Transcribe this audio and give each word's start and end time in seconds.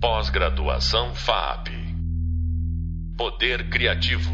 Pós-graduação 0.00 1.12
FAP. 1.12 1.70
Poder 3.16 3.68
Criativo. 3.68 4.30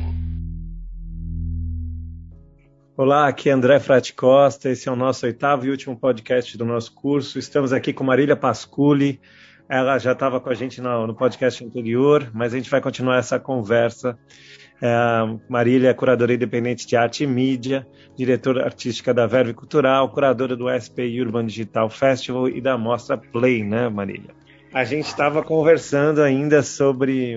Olá, 2.95 3.29
aqui 3.29 3.49
é 3.49 3.53
André 3.53 3.81
Frati 3.81 4.13
Costa. 4.13 4.69
Esse 4.69 4.91
é 4.91 4.93
o 4.93 4.97
nosso 4.97 5.25
oitavo 5.25 5.65
e 5.65 5.71
último 5.71 5.99
podcast 5.99 6.59
do 6.59 6.67
nosso 6.67 6.95
curso. 6.95 7.39
Estamos 7.39 7.73
aqui 7.73 7.95
com 7.95 8.05
Marília 8.05 8.37
Pasculi. 8.37 9.19
Ela 9.67 9.97
já 9.97 10.13
estava 10.13 10.39
com 10.39 10.51
a 10.51 10.55
gente 10.55 10.83
no, 10.83 11.15
podcast 11.15 11.65
anterior, 11.65 12.31
mas 12.35 12.53
a 12.53 12.59
gente 12.59 12.69
vai 12.69 12.83
continuar 12.83 13.17
essa 13.17 13.41
conversa. 13.41 14.19
É, 14.83 14.93
Marília 15.49 15.89
é 15.89 15.95
curadora 15.95 16.35
independente 16.35 16.87
de 16.87 16.95
arte 16.95 17.25
e 17.25 17.27
mídia, 17.27 17.87
diretora 18.15 18.67
artística 18.67 19.15
da 19.15 19.27
Verve 19.27 19.55
Cultural, 19.55 20.11
curadora 20.11 20.55
do 20.55 20.69
SP 20.69 21.09
Urban 21.23 21.47
Digital 21.47 21.89
Festival 21.89 22.51
e 22.51 22.61
da 22.61 22.77
Mostra 22.77 23.17
Play, 23.17 23.65
né, 23.65 23.89
Marília? 23.89 24.44
A 24.75 24.83
gente 24.83 25.07
estava 25.07 25.41
conversando 25.41 26.21
ainda 26.21 26.61
sobre 26.61 27.37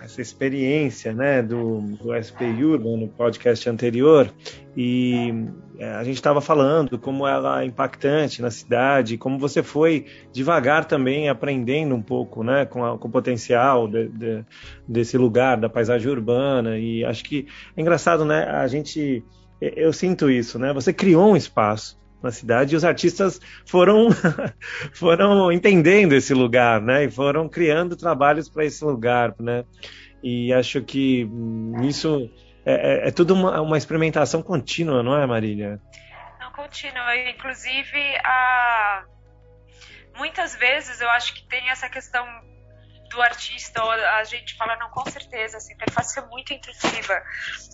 essa 0.00 0.22
experiência 0.22 1.12
né, 1.12 1.42
do, 1.42 1.82
do 1.82 2.14
SP 2.16 2.48
Urban 2.56 2.96
no 2.96 3.08
podcast 3.08 3.68
anterior 3.68 4.32
e 4.74 5.44
é, 5.78 5.90
a 5.90 6.02
gente 6.02 6.16
estava 6.16 6.40
falando 6.40 6.98
como 6.98 7.26
ela 7.26 7.62
é 7.62 7.66
impactante 7.66 8.40
na 8.40 8.50
cidade, 8.50 9.18
como 9.18 9.38
você 9.38 9.62
foi 9.62 10.06
devagar 10.32 10.86
também 10.86 11.28
aprendendo 11.28 11.94
um 11.94 12.00
pouco 12.00 12.42
né, 12.42 12.64
com, 12.64 12.82
a, 12.82 12.96
com 12.96 13.08
o 13.08 13.10
potencial 13.10 13.86
de, 13.86 14.08
de, 14.08 14.44
desse 14.88 15.18
lugar, 15.18 15.58
da 15.58 15.68
paisagem 15.68 16.10
urbana 16.10 16.78
e 16.78 17.04
acho 17.04 17.24
que 17.24 17.46
é 17.76 17.80
engraçado, 17.82 18.24
né? 18.24 18.44
A 18.44 18.66
gente, 18.68 19.22
eu 19.60 19.92
sinto 19.92 20.30
isso, 20.30 20.58
né? 20.58 20.72
Você 20.72 20.94
criou 20.94 21.32
um 21.32 21.36
espaço 21.36 22.02
na 22.24 22.32
cidade 22.32 22.74
e 22.74 22.76
os 22.76 22.84
artistas 22.84 23.40
foram 23.66 24.08
foram 24.92 25.52
entendendo 25.52 26.14
esse 26.14 26.34
lugar, 26.34 26.80
né? 26.80 27.04
E 27.04 27.10
foram 27.10 27.48
criando 27.48 27.96
trabalhos 27.96 28.48
para 28.48 28.64
esse 28.64 28.84
lugar, 28.84 29.34
né? 29.38 29.64
E 30.22 30.52
acho 30.52 30.82
que 30.82 31.28
isso 31.82 32.30
é, 32.64 33.04
é, 33.04 33.08
é 33.08 33.10
tudo 33.10 33.34
uma, 33.34 33.60
uma, 33.60 33.76
experimentação 33.76 34.42
contínua, 34.42 35.02
não 35.02 35.16
é, 35.16 35.26
Marília? 35.26 35.78
Não 36.40 36.50
contínua, 36.52 37.14
inclusive 37.28 38.00
a 38.24 39.04
muitas 40.16 40.54
vezes 40.54 41.00
eu 41.00 41.10
acho 41.10 41.34
que 41.34 41.46
tem 41.46 41.68
essa 41.68 41.88
questão 41.88 42.24
do 43.14 43.22
artista, 43.22 43.82
a 43.82 44.24
gente 44.24 44.56
fala, 44.56 44.76
não, 44.76 44.90
com 44.90 45.08
certeza, 45.08 45.56
essa 45.56 45.72
interface 45.72 46.18
é 46.18 46.22
muito 46.26 46.52
intuitiva. 46.52 47.22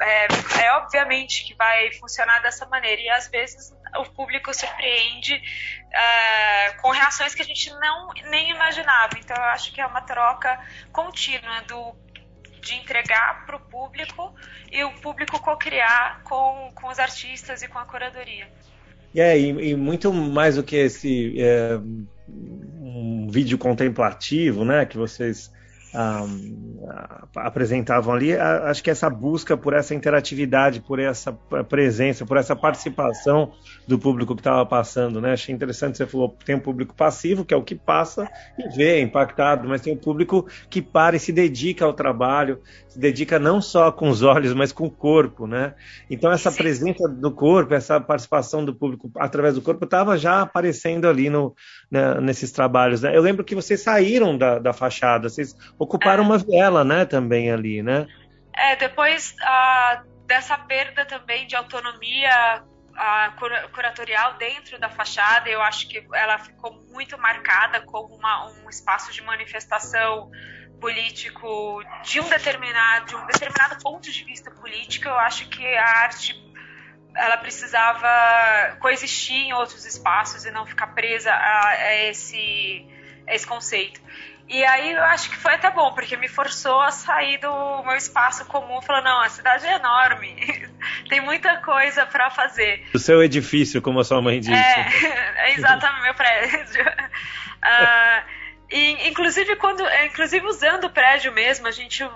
É, 0.02 0.26
é 0.64 0.72
obviamente 0.74 1.46
que 1.46 1.54
vai 1.54 1.90
funcionar 1.92 2.40
dessa 2.40 2.66
maneira, 2.66 3.00
e 3.00 3.08
às 3.08 3.28
vezes 3.28 3.72
o 3.98 4.04
público 4.10 4.52
surpreende 4.54 5.34
uh, 5.34 6.82
com 6.82 6.90
reações 6.90 7.34
que 7.34 7.42
a 7.42 7.44
gente 7.44 7.70
não 7.70 8.10
nem 8.30 8.50
imaginava. 8.50 9.18
Então, 9.18 9.36
eu 9.36 9.44
acho 9.44 9.72
que 9.72 9.80
é 9.80 9.86
uma 9.86 10.02
troca 10.02 10.58
contínua 10.92 11.62
do 11.62 11.94
de 12.60 12.74
entregar 12.74 13.46
para 13.46 13.56
o 13.56 13.60
público 13.60 14.34
e 14.70 14.84
o 14.84 14.92
público 15.00 15.40
co-criar 15.40 16.20
com, 16.24 16.70
com 16.74 16.88
os 16.88 16.98
artistas 16.98 17.62
e 17.62 17.68
com 17.68 17.78
a 17.78 17.86
curadoria. 17.86 18.48
É, 19.14 19.38
e, 19.38 19.70
e 19.70 19.74
muito 19.74 20.12
mais 20.12 20.56
do 20.56 20.62
que 20.62 20.76
esse 20.76 21.34
é, 21.40 21.78
um 22.28 23.28
vídeo 23.30 23.58
contemplativo, 23.58 24.64
né, 24.64 24.86
que 24.86 24.96
vocês 24.96 25.50
um, 25.94 26.86
apresentavam 27.36 28.14
ali, 28.14 28.36
acho 28.36 28.82
que 28.82 28.90
essa 28.90 29.10
busca 29.10 29.56
por 29.56 29.72
essa 29.72 29.94
interatividade, 29.94 30.80
por 30.80 30.98
essa 30.98 31.32
presença, 31.68 32.24
por 32.24 32.36
essa 32.36 32.54
participação 32.54 33.52
do 33.86 33.98
público 33.98 34.34
que 34.34 34.40
estava 34.40 34.64
passando, 34.64 35.20
né? 35.20 35.32
Achei 35.32 35.54
interessante, 35.54 35.98
você 35.98 36.06
falou, 36.06 36.36
tem 36.44 36.54
um 36.54 36.60
público 36.60 36.94
passivo, 36.94 37.44
que 37.44 37.52
é 37.52 37.56
o 37.56 37.62
que 37.62 37.74
passa 37.74 38.28
e 38.58 38.68
vê, 38.76 38.98
é 38.98 39.00
impactado, 39.00 39.68
mas 39.68 39.80
tem 39.80 39.92
um 39.92 39.96
público 39.96 40.46
que 40.68 40.80
para 40.80 41.16
e 41.16 41.20
se 41.20 41.32
dedica 41.32 41.84
ao 41.84 41.92
trabalho, 41.92 42.60
se 42.88 42.98
dedica 42.98 43.38
não 43.38 43.60
só 43.60 43.90
com 43.90 44.08
os 44.08 44.22
olhos, 44.22 44.54
mas 44.54 44.72
com 44.72 44.86
o 44.86 44.90
corpo, 44.90 45.46
né? 45.46 45.74
Então 46.08 46.30
essa 46.30 46.50
Sim. 46.50 46.58
presença 46.58 47.08
do 47.08 47.32
corpo, 47.32 47.74
essa 47.74 48.00
participação 48.00 48.64
do 48.64 48.74
público 48.74 49.10
através 49.16 49.54
do 49.54 49.62
corpo 49.62 49.84
estava 49.84 50.16
já 50.16 50.40
aparecendo 50.40 51.08
ali 51.08 51.28
no, 51.28 51.54
né, 51.90 52.20
nesses 52.20 52.52
trabalhos, 52.52 53.02
né? 53.02 53.16
Eu 53.16 53.22
lembro 53.22 53.44
que 53.44 53.54
vocês 53.54 53.80
saíram 53.80 54.36
da, 54.36 54.58
da 54.58 54.72
fachada, 54.72 55.28
vocês 55.28 55.54
ocuparam 55.80 56.22
é. 56.22 56.26
uma 56.26 56.38
viela, 56.38 56.84
né, 56.84 57.06
também 57.06 57.50
ali, 57.50 57.82
né? 57.82 58.06
É, 58.54 58.76
depois 58.76 59.34
uh, 59.40 60.06
dessa 60.26 60.58
perda 60.58 61.06
também 61.06 61.46
de 61.46 61.56
autonomia 61.56 62.62
curatorial 63.72 64.34
dentro 64.34 64.78
da 64.78 64.90
fachada, 64.90 65.48
eu 65.48 65.62
acho 65.62 65.88
que 65.88 66.06
ela 66.12 66.36
ficou 66.36 66.84
muito 66.90 67.16
marcada 67.16 67.80
como 67.80 68.14
uma, 68.14 68.50
um 68.50 68.68
espaço 68.68 69.10
de 69.10 69.22
manifestação 69.22 70.30
político 70.78 71.82
de 72.02 72.20
um 72.20 72.28
determinado 72.28 73.06
de 73.06 73.16
um 73.16 73.24
determinado 73.26 73.82
ponto 73.82 74.10
de 74.10 74.24
vista 74.24 74.50
político. 74.50 75.08
Eu 75.08 75.18
acho 75.18 75.48
que 75.48 75.66
a 75.76 75.98
arte 76.02 76.34
ela 77.14 77.38
precisava 77.38 78.76
coexistir 78.80 79.46
em 79.46 79.52
outros 79.54 79.86
espaços 79.86 80.44
e 80.44 80.50
não 80.50 80.66
ficar 80.66 80.88
presa 80.88 81.32
a, 81.32 81.68
a 81.68 81.94
esse 82.04 82.86
a 83.26 83.34
esse 83.34 83.46
conceito. 83.46 84.00
E 84.50 84.64
aí 84.64 84.94
eu 84.94 85.04
acho 85.04 85.30
que 85.30 85.36
foi 85.36 85.54
até 85.54 85.70
bom, 85.70 85.92
porque 85.92 86.16
me 86.16 86.26
forçou 86.26 86.80
a 86.80 86.90
sair 86.90 87.38
do 87.38 87.84
meu 87.84 87.94
espaço 87.94 88.44
comum, 88.46 88.82
falando, 88.82 89.04
não, 89.04 89.20
a 89.20 89.28
cidade 89.28 89.64
é 89.64 89.76
enorme, 89.76 90.34
tem 91.08 91.20
muita 91.20 91.58
coisa 91.58 92.04
para 92.04 92.28
fazer. 92.30 92.84
O 92.92 92.98
seu 92.98 93.22
edifício, 93.22 93.80
como 93.80 94.00
a 94.00 94.04
sua 94.04 94.20
mãe 94.20 94.40
disse. 94.40 94.52
É, 94.52 95.46
é 95.46 95.54
exatamente, 95.54 96.02
meu 96.02 96.14
prédio. 96.14 96.82
Uh, 96.82 98.26
e, 98.74 99.08
inclusive, 99.08 99.54
quando, 99.54 99.84
inclusive 100.04 100.44
usando 100.44 100.84
o 100.84 100.90
prédio 100.90 101.30
mesmo, 101.30 101.68
a 101.68 101.70
gente, 101.70 102.02
uh, 102.02 102.08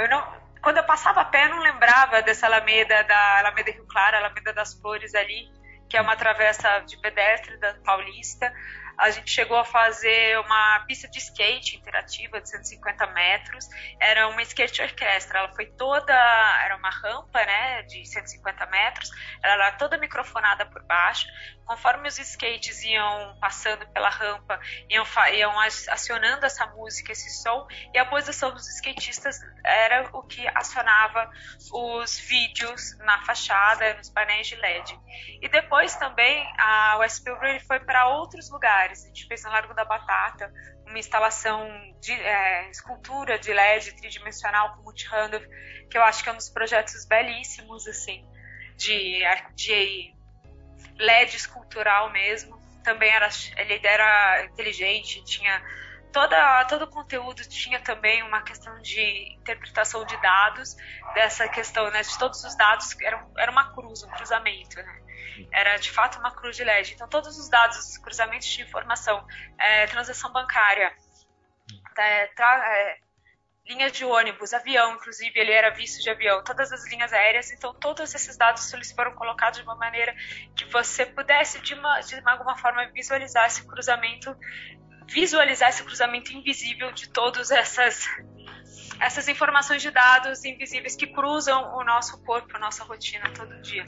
eu 0.00 0.08
não, 0.08 0.24
quando 0.62 0.76
eu 0.76 0.84
passava 0.84 1.22
a 1.22 1.24
pé, 1.24 1.46
eu 1.46 1.50
não 1.50 1.58
lembrava 1.58 2.22
dessa 2.22 2.46
Alameda, 2.46 3.02
da 3.02 3.38
Alameda 3.40 3.72
Rio 3.72 3.84
Claro, 3.88 4.18
Alameda 4.18 4.52
das 4.52 4.74
Flores 4.74 5.12
ali, 5.12 5.48
que 5.94 5.98
é 5.98 6.00
uma 6.00 6.16
travessa 6.16 6.80
de 6.80 6.96
pedestre 6.96 7.56
da 7.58 7.72
Paulista 7.84 8.52
a 8.96 9.10
gente 9.10 9.30
chegou 9.30 9.56
a 9.56 9.64
fazer 9.64 10.38
uma 10.40 10.80
pista 10.86 11.08
de 11.08 11.18
skate 11.18 11.76
interativa 11.76 12.40
de 12.40 12.48
150 12.48 13.06
metros. 13.08 13.68
Era 14.00 14.28
uma 14.28 14.42
skate 14.42 14.82
orquestra. 14.82 15.40
Ela 15.40 15.52
foi 15.52 15.66
toda. 15.66 16.12
Era 16.64 16.76
uma 16.76 16.90
rampa, 16.90 17.44
né, 17.44 17.82
de 17.82 18.06
150 18.06 18.66
metros. 18.66 19.10
Ela 19.42 19.66
era 19.66 19.72
toda 19.72 19.98
microfonada 19.98 20.66
por 20.66 20.82
baixo. 20.84 21.26
Conforme 21.64 22.08
os 22.08 22.18
skates 22.18 22.82
iam 22.84 23.36
passando 23.40 23.86
pela 23.88 24.10
rampa, 24.10 24.60
iam, 24.90 25.04
iam 25.32 25.58
acionando 25.60 26.44
essa 26.44 26.66
música, 26.66 27.10
esse 27.10 27.42
som, 27.42 27.66
e 27.94 27.98
a 27.98 28.04
posição 28.04 28.52
dos 28.52 28.68
skatistas 28.68 29.38
era 29.64 30.10
o 30.12 30.22
que 30.22 30.46
acionava 30.48 31.30
os 31.72 32.18
vídeos 32.18 32.98
na 32.98 33.24
fachada, 33.24 33.94
nos 33.94 34.10
painéis 34.10 34.46
de 34.46 34.56
LED. 34.56 35.00
E 35.40 35.48
depois 35.48 35.83
também 35.92 36.46
a 36.58 36.96
West 36.98 37.22
Pilgrim 37.22 37.60
foi 37.60 37.80
para 37.80 38.08
outros 38.08 38.50
lugares. 38.50 39.04
A 39.04 39.08
gente 39.08 39.26
fez 39.26 39.42
no 39.44 39.50
Largo 39.50 39.74
da 39.74 39.84
Batata 39.84 40.50
uma 40.86 40.98
instalação 40.98 41.68
de 42.00 42.12
é, 42.12 42.70
escultura 42.70 43.38
de 43.38 43.52
LED 43.52 43.92
tridimensional 43.96 44.76
com 44.76 44.82
multi-random, 44.82 45.40
que 45.90 45.98
eu 45.98 46.02
acho 46.02 46.22
que 46.22 46.28
é 46.28 46.32
um 46.32 46.36
dos 46.36 46.48
projetos 46.48 47.04
belíssimos 47.06 47.86
assim 47.86 48.26
de, 48.76 49.20
de 49.54 50.14
LED 50.98 51.36
escultural 51.36 52.10
mesmo. 52.10 52.62
Também 52.82 53.10
era, 53.10 53.28
ele 53.56 53.80
era 53.82 54.44
inteligente, 54.44 55.24
tinha 55.24 55.62
toda, 56.14 56.64
todo 56.66 56.82
o 56.82 56.86
conteúdo 56.86 57.42
tinha 57.48 57.80
também 57.80 58.22
uma 58.22 58.40
questão 58.40 58.80
de 58.80 59.34
interpretação 59.34 60.06
de 60.06 60.16
dados, 60.22 60.76
dessa 61.12 61.48
questão, 61.48 61.90
né, 61.90 62.02
de 62.02 62.16
todos 62.16 62.42
os 62.44 62.56
dados, 62.56 62.96
era, 63.00 63.26
era 63.36 63.50
uma 63.50 63.74
cruz, 63.74 64.04
um 64.04 64.10
cruzamento, 64.10 64.76
né? 64.76 65.02
Era 65.50 65.76
de 65.76 65.90
fato 65.90 66.20
uma 66.20 66.30
cruz 66.30 66.56
de 66.56 66.62
LED. 66.62 66.94
Então, 66.94 67.08
todos 67.08 67.36
os 67.36 67.48
dados, 67.48 67.98
cruzamentos 67.98 68.46
de 68.46 68.62
informação, 68.62 69.26
é, 69.58 69.88
transação 69.88 70.32
bancária, 70.32 70.94
é, 71.98 72.26
tra, 72.28 72.62
é, 72.64 72.98
linhas 73.66 73.90
de 73.90 74.04
ônibus, 74.04 74.54
avião, 74.54 74.94
inclusive, 74.94 75.36
ele 75.36 75.50
era 75.50 75.70
visto 75.70 76.00
de 76.00 76.10
avião, 76.10 76.44
todas 76.44 76.70
as 76.70 76.88
linhas 76.88 77.12
aéreas, 77.12 77.50
então 77.50 77.74
todos 77.74 78.14
esses 78.14 78.36
dados 78.36 78.72
eles 78.72 78.92
foram 78.92 79.12
colocados 79.16 79.58
de 79.58 79.64
uma 79.64 79.74
maneira 79.74 80.14
que 80.56 80.64
você 80.66 81.04
pudesse, 81.04 81.60
de, 81.60 81.74
uma, 81.74 82.00
de 82.00 82.22
alguma 82.24 82.56
forma, 82.56 82.86
visualizar 82.92 83.46
esse 83.46 83.66
cruzamento 83.66 84.36
visualizar 85.08 85.68
esse 85.68 85.82
cruzamento 85.82 86.32
invisível 86.32 86.92
de 86.92 87.08
todas 87.08 87.50
essas 87.50 88.06
essas 89.00 89.28
informações 89.28 89.82
de 89.82 89.90
dados 89.90 90.44
invisíveis 90.44 90.94
que 90.96 91.06
cruzam 91.06 91.76
o 91.76 91.84
nosso 91.84 92.22
corpo, 92.22 92.56
a 92.56 92.60
nossa 92.60 92.84
rotina 92.84 93.28
todo 93.30 93.60
dia. 93.60 93.84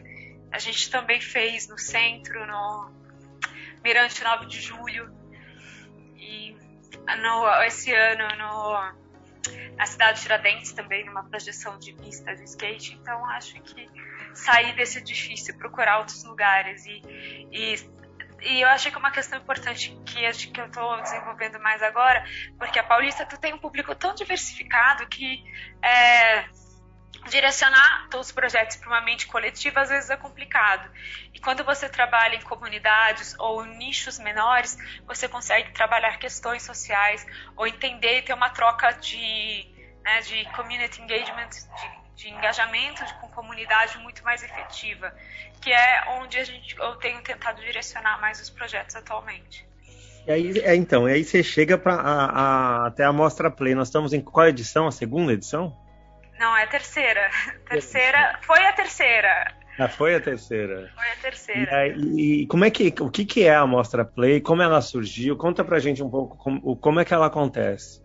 A 0.51 0.59
gente 0.59 0.91
também 0.91 1.21
fez 1.21 1.69
no 1.69 1.79
centro, 1.79 2.47
no 2.47 2.91
Mirante 3.83 4.23
9 4.23 4.47
de 4.47 4.61
Julho, 4.61 5.15
e 6.17 6.57
no, 7.23 7.63
esse 7.63 7.93
ano 7.93 8.29
no, 8.37 9.77
na 9.77 9.87
cidade 9.87 10.19
de 10.19 10.23
Tiradentes 10.23 10.73
também, 10.73 11.05
numa 11.05 11.25
projeção 11.25 11.79
de 11.79 11.93
pista 11.93 12.35
de 12.35 12.45
skate. 12.45 12.95
Então, 12.95 13.25
acho 13.27 13.61
que 13.63 13.89
sair 14.35 14.75
desse 14.75 14.99
edifício, 14.99 15.57
procurar 15.57 15.99
outros 15.99 16.25
lugares 16.25 16.85
e, 16.87 17.03
e 17.53 17.75
e 18.43 18.61
eu 18.61 18.69
achei 18.69 18.91
que 18.91 18.97
é 18.97 19.01
uma 19.01 19.11
questão 19.11 19.39
importante 19.39 19.97
que, 20.05 20.31
que 20.51 20.61
eu 20.61 20.67
estou 20.67 21.01
desenvolvendo 21.03 21.59
mais 21.61 21.83
agora, 21.83 22.25
porque 22.59 22.79
a 22.79 22.85
Paulista 22.85 23.25
tu 23.25 23.39
tem 23.39 23.55
um 23.55 23.59
público 23.59 23.95
tão 23.95 24.15
diversificado 24.15 25.07
que 25.07 25.43
é, 25.83 26.45
direcionar 27.29 28.09
todos 28.11 28.29
os 28.29 28.33
projetos 28.33 28.77
para 28.77 28.89
uma 28.89 29.01
mente 29.01 29.27
coletiva 29.27 29.81
às 29.81 29.89
vezes 29.89 30.11
é 30.11 30.17
complicado. 30.17 30.91
E 31.33 31.41
quando 31.41 31.65
você 31.65 31.89
trabalha 31.89 32.37
em 32.37 32.43
comunidades 32.43 33.35
ou 33.39 33.65
em 33.65 33.77
nichos 33.79 34.19
menores, 34.19 34.77
você 35.07 35.29
consegue 35.29 35.73
trabalhar 35.73 36.19
questões 36.19 36.63
sociais 36.63 37.27
ou 37.57 37.67
entender 37.67 38.19
e 38.19 38.23
ter 38.23 38.35
uma 38.35 38.51
troca 38.51 38.93
de, 38.93 39.67
né, 40.05 40.21
de 40.21 40.45
community 40.53 41.03
engagement, 41.03 41.49
de 41.49 42.06
de 42.17 42.31
engajamento 42.31 43.05
com 43.21 43.29
comunidade 43.29 43.99
muito 43.99 44.25
mais 44.25 44.43
efetiva, 44.43 45.15
que 45.61 45.71
é 45.71 46.05
onde 46.19 46.39
a 46.39 46.45
gente, 46.45 46.77
eu 46.77 46.97
tenho 46.97 47.21
tentado 47.23 47.61
direcionar 47.61 48.19
mais 48.21 48.41
os 48.41 48.49
projetos 48.49 48.97
atualmente. 48.97 49.67
E 50.27 50.33
aí, 50.33 50.59
é, 50.61 50.75
então, 50.75 51.05
aí 51.05 51.23
você 51.23 51.43
chega 51.43 51.79
para 51.79 52.87
até 52.87 53.05
a 53.05 53.13
Mostra 53.13 53.49
Play. 53.51 53.75
Nós 53.77 53.89
estamos 53.89 54.13
em 54.13 54.21
qual 54.21 54.49
edição? 54.49 54.89
A 54.89 54.91
segunda 54.91 55.33
edição? 55.33 55.77
Não, 56.39 56.57
é 56.57 56.65
a 56.65 56.67
terceira. 56.67 57.31
Terceira. 57.69 58.39
Foi 58.43 58.65
a 58.65 58.73
terceira. 58.73 59.55
Ah, 59.79 59.89
foi 59.89 60.17
a 60.17 60.21
terceira. 60.21 60.91
Foi 60.95 61.11
a 61.11 61.17
terceira. 61.17 61.89
E, 61.89 62.43
e, 62.43 62.47
como 62.47 62.65
é 62.65 62.71
que, 62.71 62.93
o 62.99 63.11
que, 63.11 63.25
que 63.25 63.45
é 63.45 63.55
a 63.55 63.67
Mostra 63.67 64.05
Play? 64.05 64.41
Como 64.41 64.63
ela 64.63 64.81
surgiu? 64.81 65.37
Conta 65.37 65.63
pra 65.63 65.79
gente 65.79 66.03
um 66.03 66.11
pouco 66.11 66.37
como, 66.37 66.77
como 66.77 66.99
é 66.99 67.05
que 67.05 67.15
ela 67.15 67.27
acontece 67.27 68.05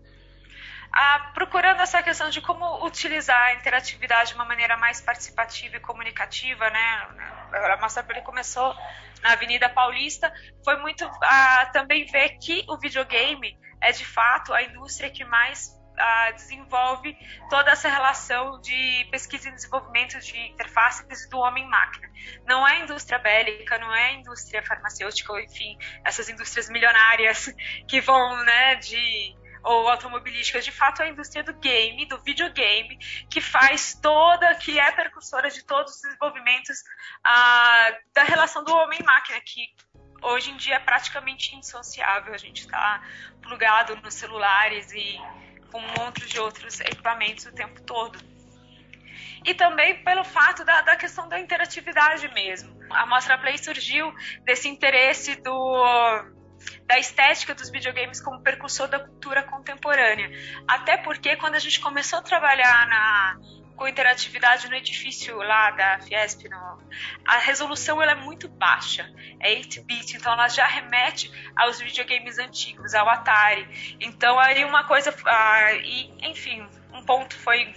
ah, 0.92 1.30
procurando 1.34 1.80
essa 1.80 2.02
questão 2.02 2.28
de 2.28 2.40
como 2.40 2.84
utilizar 2.84 3.40
a 3.40 3.54
interatividade 3.54 4.30
de 4.30 4.34
uma 4.34 4.44
maneira 4.44 4.76
mais 4.76 5.00
participativa 5.00 5.76
e 5.76 5.80
comunicativa, 5.80 6.68
né? 6.68 7.08
A 7.52 7.78
Mostra 7.80 8.02
começou 8.22 8.74
na 9.22 9.32
Avenida 9.32 9.68
Paulista, 9.68 10.32
foi 10.64 10.76
muito 10.76 11.04
ah, 11.22 11.70
também 11.72 12.04
ver 12.06 12.36
que 12.38 12.64
o 12.68 12.76
videogame 12.78 13.58
é 13.80 13.92
de 13.92 14.04
fato 14.04 14.52
a 14.52 14.62
indústria 14.62 15.10
que 15.10 15.24
mais 15.24 15.80
desenvolve 16.34 17.16
toda 17.48 17.70
essa 17.70 17.88
relação 17.88 18.60
de 18.60 19.06
pesquisa 19.10 19.48
e 19.48 19.52
desenvolvimento 19.52 20.18
de 20.18 20.36
interfaces 20.48 21.28
do 21.28 21.38
homem-máquina. 21.38 22.08
Não 22.46 22.66
é 22.66 22.80
indústria 22.80 23.18
bélica, 23.18 23.78
não 23.78 23.94
é 23.94 24.14
indústria 24.14 24.62
farmacêutica, 24.62 25.40
enfim, 25.40 25.76
essas 26.04 26.28
indústrias 26.28 26.68
milionárias 26.68 27.54
que 27.86 28.00
vão, 28.00 28.42
né, 28.44 28.76
de 28.76 29.36
ou 29.62 29.88
automobilística, 29.88 30.60
de 30.60 30.72
fato 30.72 31.02
é 31.02 31.06
a 31.06 31.08
indústria 31.08 31.42
do 31.44 31.54
game, 31.54 32.06
do 32.06 32.18
videogame, 32.18 32.96
que 33.30 33.40
faz 33.40 33.94
toda, 34.00 34.54
que 34.56 34.78
é 34.78 34.90
precursora 34.92 35.50
de 35.50 35.64
todos 35.64 35.94
os 35.94 36.02
desenvolvimentos 36.02 36.82
ah, 37.24 37.96
da 38.14 38.24
relação 38.24 38.64
do 38.64 38.74
homem-máquina, 38.74 39.40
que 39.40 39.74
hoje 40.22 40.50
em 40.50 40.56
dia 40.56 40.76
é 40.76 40.80
praticamente 40.80 41.54
indissociável. 41.54 42.34
A 42.34 42.38
gente 42.38 42.62
está 42.62 43.02
plugado 43.40 43.96
nos 43.96 44.14
celulares 44.14 44.92
e 44.92 45.20
com 45.70 45.78
um 45.78 45.92
monte 45.98 46.26
de 46.26 46.38
outros 46.38 46.80
equipamentos 46.80 47.46
o 47.46 47.52
tempo 47.52 47.80
todo. 47.82 48.18
E 49.44 49.54
também 49.54 50.02
pelo 50.04 50.22
fato 50.22 50.64
da, 50.64 50.82
da 50.82 50.96
questão 50.96 51.28
da 51.28 51.38
interatividade 51.40 52.28
mesmo. 52.32 52.80
A 52.90 53.06
Mostra 53.06 53.38
Play 53.38 53.58
surgiu 53.58 54.14
desse 54.44 54.68
interesse 54.68 55.34
do 55.36 56.41
da 56.86 56.98
estética 56.98 57.54
dos 57.54 57.70
videogames 57.70 58.20
como 58.20 58.40
percussor 58.40 58.88
da 58.88 58.98
cultura 58.98 59.42
contemporânea. 59.42 60.30
Até 60.66 60.96
porque 60.96 61.36
quando 61.36 61.54
a 61.54 61.58
gente 61.58 61.80
começou 61.80 62.18
a 62.18 62.22
trabalhar 62.22 62.86
na 62.86 63.38
com 63.76 63.88
interatividade 63.88 64.68
no 64.68 64.76
edifício 64.76 65.36
lá 65.38 65.70
da 65.72 65.98
Fiesp, 66.00 66.48
no, 66.48 66.78
a 67.26 67.38
resolução 67.38 68.00
ela 68.00 68.12
é 68.12 68.14
muito 68.14 68.48
baixa, 68.48 69.10
é 69.40 69.54
8-bit, 69.56 70.16
então 70.16 70.32
ela 70.32 70.46
já 70.46 70.66
remete 70.66 71.32
aos 71.56 71.80
videogames 71.80 72.38
antigos, 72.38 72.94
ao 72.94 73.08
Atari. 73.08 73.96
Então 73.98 74.38
aí 74.38 74.64
uma 74.64 74.84
coisa, 74.84 75.12
ah, 75.26 75.72
e, 75.72 76.14
enfim, 76.30 76.64
um 76.92 77.02
ponto 77.04 77.34
foi 77.36 77.74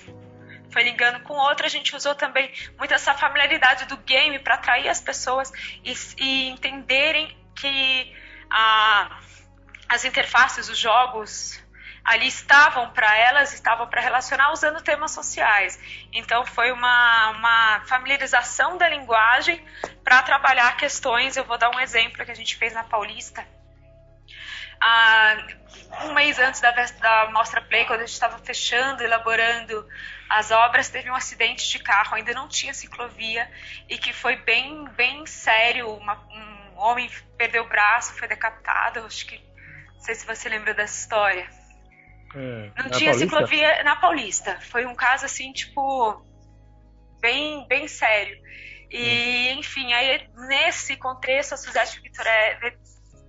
foi 0.70 0.84
ligando 0.84 1.22
com 1.22 1.34
outro, 1.36 1.66
a 1.66 1.70
gente 1.70 1.96
usou 1.96 2.14
também 2.14 2.52
muito 2.78 2.94
essa 2.94 3.14
familiaridade 3.14 3.86
do 3.86 3.96
game 3.96 4.38
para 4.40 4.56
atrair 4.56 4.90
as 4.90 5.00
pessoas 5.00 5.50
e, 5.86 5.94
e 6.18 6.50
entenderem 6.50 7.34
que 7.56 8.14
a, 8.50 9.20
as 9.90 10.06
interfaces, 10.06 10.70
os 10.70 10.78
jogos 10.78 11.64
ali 12.06 12.28
estavam 12.28 12.92
para 12.92 13.18
elas, 13.18 13.52
estavam 13.52 13.88
para 13.88 14.00
relacionar 14.00 14.52
usando 14.54 14.80
temas 14.82 15.12
sociais. 15.12 15.80
Então 16.14 16.46
foi 16.46 16.72
uma, 16.72 17.32
uma 17.32 17.82
familiarização 17.86 18.78
da 18.78 18.88
linguagem 18.88 19.66
para 20.04 20.22
trabalhar 20.22 20.78
questões. 20.78 21.36
Eu 21.36 21.44
vou 21.46 21.58
dar 21.58 21.76
um 21.76 21.80
exemplo 21.80 22.24
que 22.24 22.32
a 22.32 22.36
gente 22.36 22.56
fez 22.56 22.74
na 22.74 22.84
Paulista. 22.84 23.46
Ah, 24.80 25.48
um 26.04 26.14
mês 26.14 26.38
antes 26.38 26.62
da, 26.62 26.72
da 26.72 27.30
Mostra 27.32 27.62
Play, 27.62 27.86
quando 27.86 28.02
a 28.02 28.06
gente 28.06 28.14
estava 28.14 28.38
fechando, 28.40 29.04
elaborando 29.04 29.88
as 30.30 30.52
obras, 30.52 30.90
teve 30.90 31.10
um 31.10 31.16
acidente 31.16 31.68
de 31.70 31.80
carro, 31.80 32.16
ainda 32.16 32.34
não 32.34 32.48
tinha 32.48 32.74
ciclovia, 32.74 33.50
e 33.88 33.98
que 33.98 34.12
foi 34.12 34.36
bem, 34.38 34.86
bem 34.90 35.26
sério, 35.26 35.90
uma, 35.96 36.16
um 36.30 36.55
um 36.76 36.80
homem 36.80 37.10
perdeu 37.38 37.64
o 37.64 37.70
braço, 37.70 38.14
foi 38.14 38.28
decapitado. 38.28 39.00
Acho 39.00 39.26
que. 39.26 39.38
Não 39.94 40.02
sei 40.02 40.16
se 40.16 40.26
você 40.26 40.50
lembra 40.50 40.74
dessa 40.74 41.00
história. 41.00 41.50
É, 42.36 42.72
não 42.84 42.90
tinha 42.92 43.12
Paulista? 43.12 43.18
ciclovia 43.18 43.84
na 43.84 43.96
Paulista. 43.96 44.60
Foi 44.70 44.86
um 44.86 44.96
caso 44.96 45.26
assim, 45.26 45.52
tipo. 45.54 46.24
Bem, 47.22 47.66
bem 47.68 47.88
sério. 47.88 48.38
E, 48.92 49.48
é. 49.48 49.54
enfim, 49.54 49.94
aí 49.94 50.30
nesse 50.48 50.96
contexto, 50.98 51.54
a 51.54 51.58
Suzette 51.58 52.00
Venturelli, 52.02 52.78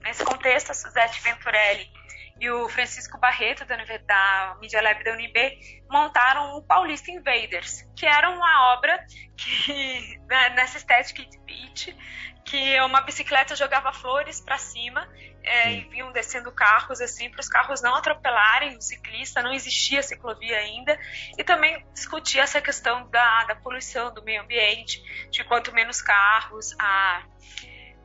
nesse 0.02 0.24
contexto, 0.24 0.70
a 0.70 0.74
Suzette 0.74 1.22
Venturelli 1.22 1.95
e 2.38 2.50
o 2.50 2.68
Francisco 2.68 3.18
Barreto, 3.18 3.64
da, 3.64 3.76
da 3.76 4.56
Media 4.60 4.82
Lab 4.82 5.02
da 5.02 5.12
UNB, 5.12 5.84
montaram 5.90 6.56
o 6.56 6.62
Paulista 6.62 7.10
Invaders, 7.10 7.82
que 7.96 8.04
era 8.04 8.28
uma 8.30 8.74
obra 8.74 9.04
que, 9.36 10.18
né, 10.28 10.50
nessa 10.50 10.76
estética 10.76 11.22
beat, 11.46 11.96
que 12.44 12.80
uma 12.82 13.00
bicicleta 13.00 13.56
jogava 13.56 13.92
flores 13.92 14.40
para 14.40 14.56
cima 14.58 15.08
é, 15.42 15.72
e 15.72 15.80
vinham 15.88 16.12
descendo 16.12 16.52
carros 16.52 17.00
assim 17.00 17.28
para 17.30 17.40
os 17.40 17.48
carros 17.48 17.82
não 17.82 17.94
atropelarem 17.94 18.76
o 18.76 18.80
ciclista, 18.80 19.42
não 19.42 19.52
existia 19.52 20.02
ciclovia 20.02 20.58
ainda 20.58 20.98
e 21.36 21.42
também 21.42 21.84
discutia 21.92 22.42
essa 22.42 22.60
questão 22.60 23.08
da, 23.10 23.44
da 23.44 23.56
poluição 23.56 24.12
do 24.14 24.22
meio 24.22 24.42
ambiente, 24.42 25.02
de 25.30 25.42
quanto 25.42 25.72
menos 25.72 26.00
carros, 26.00 26.74
a, 26.78 27.24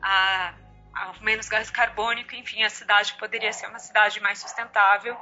a 0.02 0.54
menos 1.20 1.48
gás 1.48 1.70
carbônico, 1.70 2.34
enfim, 2.34 2.62
a 2.62 2.70
cidade 2.70 3.14
poderia 3.14 3.52
ser 3.52 3.66
uma 3.66 3.78
cidade 3.78 4.20
mais 4.20 4.38
sustentável. 4.38 5.16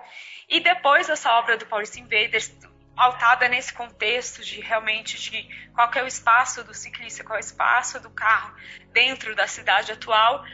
E 0.49 0.61
depois 0.61 1.07
dessa 1.07 1.33
obra 1.35 1.57
do 1.57 1.67
Paulista 1.67 2.01
Invaders, 2.01 2.53
pautada 2.95 3.49
nesse 3.49 3.73
contexto 3.73 4.45
de 4.45 4.61
realmente 4.61 5.19
de 5.19 5.71
qual 5.75 5.91
é 5.95 6.03
o 6.03 6.07
espaço 6.07 6.63
do 6.65 6.75
ciclista, 6.75 7.25
qual 7.25 7.37
é 7.37 7.41
o 7.41 7.41
espaço 7.41 8.01
do 8.01 8.11
carro 8.11 8.55
dentro 8.93 9.35
da 9.35 9.47
cidade 9.47 9.93
atual. 9.93 10.45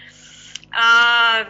Ah, 0.72 1.46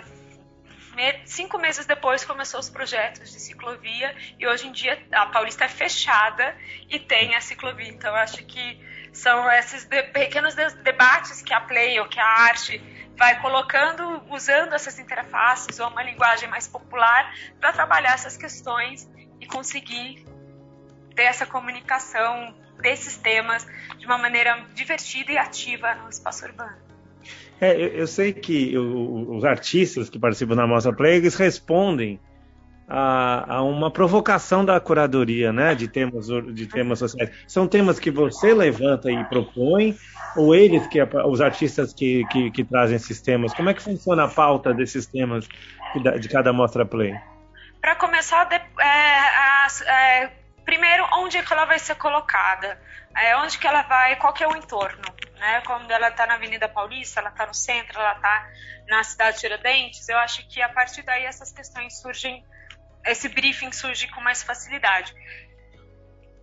cinco 1.27 1.59
meses 1.59 1.85
depois 1.85 2.25
começou 2.25 2.61
os 2.61 2.71
projetos 2.71 3.31
de 3.31 3.41
ciclovia 3.41 4.17
e 4.39 4.47
hoje 4.47 4.69
em 4.69 4.73
dia 4.73 5.07
a 5.13 5.27
Paulista 5.27 5.65
é 5.65 5.69
fechada 5.69 6.57
e 6.89 6.99
tem 6.99 7.35
a 7.35 7.41
ciclovia. 7.41 7.89
Então 7.89 8.15
acho 8.15 8.45
que 8.47 8.81
são 9.13 9.51
esses 9.51 9.85
de, 9.85 10.03
pequenos 10.05 10.55
de, 10.55 10.69
debates 10.83 11.43
que 11.43 11.53
a 11.53 11.61
Play 11.61 11.99
ou 12.01 12.09
que 12.09 12.19
a 12.19 12.27
arte 12.27 12.79
vai 13.17 13.41
colocando, 13.41 14.23
usando 14.31 14.75
essas 14.75 14.99
interfaces 14.99 15.79
ou 15.79 15.89
uma 15.89 16.03
linguagem 16.03 16.49
mais 16.49 16.69
popular 16.69 17.33
para 17.61 17.73
trabalhar 17.73 18.15
essas 18.15 18.37
questões 18.37 19.09
e 19.41 19.47
conseguir 19.47 20.25
ter 21.15 21.23
essa 21.23 21.47
comunicação 21.47 22.55
desses 22.81 23.17
temas 23.17 23.67
de 23.99 24.07
uma 24.07 24.19
maneira 24.19 24.67
divertida 24.75 25.33
e 25.33 25.39
ativa 25.39 25.95
no 25.95 26.11
espaço 26.11 26.45
urbano. 26.45 26.77
É, 27.61 27.75
eu, 27.75 27.89
eu 27.89 28.07
sei 28.07 28.33
que 28.33 28.77
o, 28.77 29.37
os 29.37 29.45
artistas 29.45 30.11
que 30.11 30.19
participam 30.19 30.55
da 30.55 30.67
Mostra 30.67 30.93
Play, 30.93 31.17
eles 31.17 31.35
respondem 31.35 32.21
a, 32.89 33.57
a, 33.57 33.63
uma 33.63 33.91
provocação 33.91 34.65
da 34.65 34.79
curadoria, 34.79 35.53
né, 35.53 35.75
de 35.75 35.89
temas, 35.89 36.27
de 36.27 36.67
temas 36.67 36.99
sociais. 36.99 37.31
São 37.47 37.67
temas 37.67 37.99
que 37.99 38.11
você 38.11 38.55
levanta 38.55 39.11
e 39.11 39.25
propõe, 39.25 39.97
ou 40.37 40.55
eles, 40.55 40.87
que 40.87 41.03
os 41.03 41.41
artistas 41.41 41.93
que, 41.93 42.25
que, 42.31 42.51
que 42.51 42.65
trazem 42.65 42.97
esses 42.97 43.21
temas? 43.21 43.53
Como 43.55 43.71
é 43.71 43.75
que 43.75 43.83
funciona 43.83 44.25
a 44.25 44.29
pauta 44.29 44.73
desses 44.73 45.07
temas 45.07 45.49
de 46.21 46.29
cada 46.29 46.53
Mostra 46.53 46.85
Play? 46.85 47.15
Para 47.81 47.97
começar, 47.97 48.45
de, 48.45 48.57
é, 48.57 50.23
é 50.23 50.33
primeiro, 50.65 51.07
onde 51.15 51.39
é 51.39 51.43
que 51.43 51.53
ela 51.53 51.65
vai 51.65 51.79
ser 51.79 51.95
colocada? 51.95 52.79
É, 53.17 53.37
onde 53.39 53.59
que 53.59 53.67
ela 53.67 53.83
vai, 53.83 54.17
qual 54.17 54.33
que 54.33 54.45
é 54.45 54.49
o 54.49 54.57
entorno? 54.57 55.03
Né? 55.39 55.63
Quando 55.67 55.91
ela 55.91 56.09
está 56.09 56.27
na 56.27 56.35
Avenida 56.35 56.69
Paulista, 56.69 57.21
ela 57.21 57.31
está 57.31 57.47
no 57.47 57.55
centro, 57.55 57.99
ela 57.99 58.13
está 58.13 58.49
na 58.89 59.03
cidade 59.03 59.37
de 59.37 59.41
Tiradentes, 59.41 60.09
eu 60.09 60.19
acho 60.19 60.47
que 60.49 60.61
a 60.63 60.69
partir 60.69 61.03
daí 61.03 61.25
essas 61.25 61.53
questões 61.53 62.01
surgem, 62.01 62.45
esse 63.07 63.29
briefing 63.29 63.73
surge 63.73 64.09
com 64.09 64.21
mais 64.21 64.43
facilidade. 64.43 65.15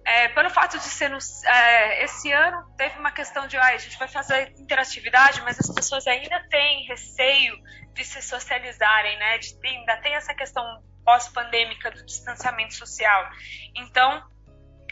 é, 0.05 0.27
pelo 0.29 0.49
fato 0.49 0.77
de 0.77 0.83
ser 0.83 1.09
no, 1.09 1.17
é, 1.45 2.03
esse 2.03 2.31
ano 2.31 2.65
teve 2.77 2.99
uma 2.99 3.11
questão 3.11 3.47
de 3.47 3.55
ah, 3.57 3.67
a 3.67 3.77
gente 3.77 3.97
vai 3.97 4.07
fazer 4.07 4.53
interatividade, 4.57 5.41
mas 5.41 5.59
as 5.59 5.73
pessoas 5.73 6.05
ainda 6.07 6.41
têm 6.49 6.85
receio 6.87 7.55
de 7.93 8.03
se 8.03 8.21
socializarem, 8.21 9.17
né? 9.17 9.37
De, 9.37 9.55
ainda 9.63 9.97
tem 9.97 10.15
essa 10.15 10.33
questão 10.33 10.63
pós-pandêmica 11.05 11.91
do 11.91 12.05
distanciamento 12.05 12.73
social. 12.73 13.29
Então, 13.75 14.23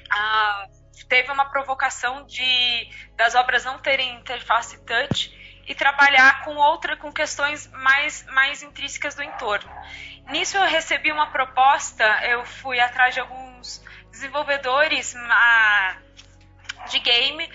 ah, 0.09 0.65
teve 1.09 1.31
uma 1.31 1.45
provocação 1.49 2.25
de 2.25 2.89
das 3.17 3.35
obras 3.35 3.65
não 3.65 3.79
terem 3.79 4.15
interface 4.15 4.83
touch 4.85 5.61
e 5.67 5.75
trabalhar 5.75 6.43
com 6.43 6.55
outra 6.55 6.97
com 6.97 7.11
questões 7.11 7.67
mais 7.71 8.25
mais 8.27 8.63
intrínsecas 8.63 9.15
do 9.15 9.23
entorno. 9.23 9.69
Nisso 10.27 10.57
eu 10.57 10.65
recebi 10.67 11.11
uma 11.11 11.27
proposta, 11.27 12.05
eu 12.25 12.45
fui 12.45 12.79
atrás 12.79 13.13
de 13.13 13.19
alguns 13.19 13.83
desenvolvedores 14.11 15.15
ah, 15.15 15.97
de 16.89 16.99
game 16.99 17.49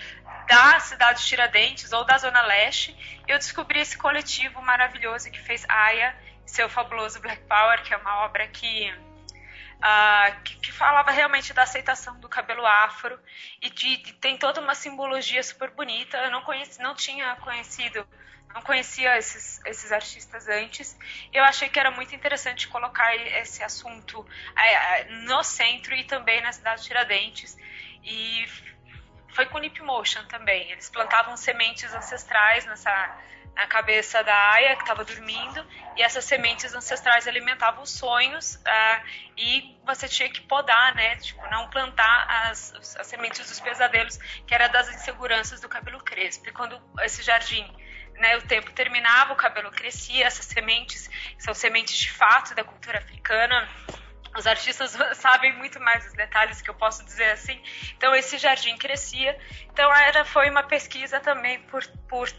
da 0.47 0.79
cidade 0.79 1.19
de 1.19 1.25
Tiradentes 1.25 1.91
ou 1.91 2.05
da 2.05 2.17
Zona 2.17 2.41
Leste. 2.43 2.95
Eu 3.27 3.37
descobri 3.37 3.79
esse 3.79 3.97
coletivo 3.97 4.61
maravilhoso 4.61 5.29
que 5.31 5.39
fez 5.39 5.65
Aya, 5.67 6.15
seu 6.45 6.69
fabuloso 6.69 7.19
Black 7.19 7.41
Power, 7.43 7.83
que 7.83 7.93
é 7.93 7.97
uma 7.97 8.25
obra 8.25 8.47
que 8.47 8.93
Uh, 9.77 10.41
que, 10.43 10.55
que, 10.57 10.71
falava 10.71 11.11
realmente 11.11 11.53
da 11.53 11.61
aceitação 11.61 12.19
do 12.19 12.27
cabelo 12.27 12.65
afro 12.65 13.19
e 13.61 13.69
de, 13.69 13.97
de, 13.97 14.13
tem 14.13 14.35
toda 14.35 14.59
uma 14.59 14.73
simbologia 14.73 15.41
super 15.43 15.69
bonita. 15.69 16.17
Eu 16.17 16.31
não 16.31 16.41
conheci, 16.41 16.81
não 16.81 16.95
tinha 16.95 17.35
conhecido, 17.35 18.07
não 18.55 18.61
conhecia 18.63 19.15
esses, 19.17 19.63
esses 19.65 19.91
artistas 19.91 20.47
antes. 20.47 20.97
Eu 21.31 21.43
achei 21.43 21.69
que 21.69 21.79
era 21.79 21.91
muito 21.91 22.15
interessante 22.15 22.67
colocar 22.67 23.15
esse 23.15 23.63
assunto 23.63 24.21
uh, 24.21 25.13
no 25.27 25.43
centro 25.43 25.93
e 25.93 26.03
também 26.03 26.41
na 26.41 26.51
cidade 26.51 26.81
de 26.81 26.87
Tiradentes. 26.87 27.55
E 28.03 28.47
foi 29.29 29.45
com 29.45 29.59
Nip 29.59 29.79
Motion 29.83 30.25
também. 30.25 30.71
Eles 30.71 30.89
plantavam 30.89 31.37
sementes 31.37 31.93
ancestrais 31.93 32.65
nessa 32.65 33.15
na 33.57 33.65
cabeça 33.65 34.23
da 34.23 34.51
Aya, 34.51 34.75
que 34.75 34.83
estava 34.83 35.03
dormindo, 35.03 35.65
e 35.95 36.03
essas 36.03 36.23
sementes 36.23 36.75
ancestrais 36.75 37.27
alimentavam 37.27 37.81
os 37.81 37.89
sonhos, 37.89 38.55
uh, 38.55 39.03
e 39.35 39.75
você 39.83 40.07
tinha 40.07 40.29
que 40.29 40.41
podar, 40.41 40.93
né? 40.93 41.15
Tipo, 41.15 41.41
não 41.49 41.67
plantar 41.67 42.27
as, 42.49 42.95
as 42.95 43.07
sementes 43.07 43.49
dos 43.49 43.59
pesadelos, 43.59 44.17
que 44.45 44.53
era 44.53 44.67
das 44.67 44.87
inseguranças 44.93 45.59
do 45.59 45.67
cabelo 45.67 45.99
crespo. 46.03 46.47
E 46.47 46.51
quando 46.51 46.79
esse 46.99 47.23
jardim 47.23 47.65
né, 48.19 48.37
o 48.37 48.41
tempo 48.43 48.71
terminava, 48.73 49.33
o 49.33 49.35
cabelo 49.35 49.71
crescia, 49.71 50.27
essas 50.27 50.45
sementes 50.45 51.09
são 51.39 51.53
sementes 51.55 51.97
de 51.97 52.11
fato 52.11 52.53
da 52.53 52.63
cultura 52.63 52.99
africana. 52.99 53.67
Os 54.37 54.45
artistas 54.45 54.95
sabem 55.17 55.53
muito 55.53 55.79
mais 55.79 56.05
os 56.05 56.13
detalhes 56.13 56.61
que 56.61 56.69
eu 56.69 56.75
posso 56.75 57.03
dizer 57.03 57.31
assim. 57.31 57.59
Então 57.97 58.13
esse 58.15 58.37
jardim 58.37 58.77
crescia. 58.77 59.35
Então 59.71 59.91
era 59.95 60.23
foi 60.25 60.47
uma 60.47 60.61
pesquisa 60.61 61.19
também 61.19 61.59
por, 61.61 61.85
por 62.07 62.29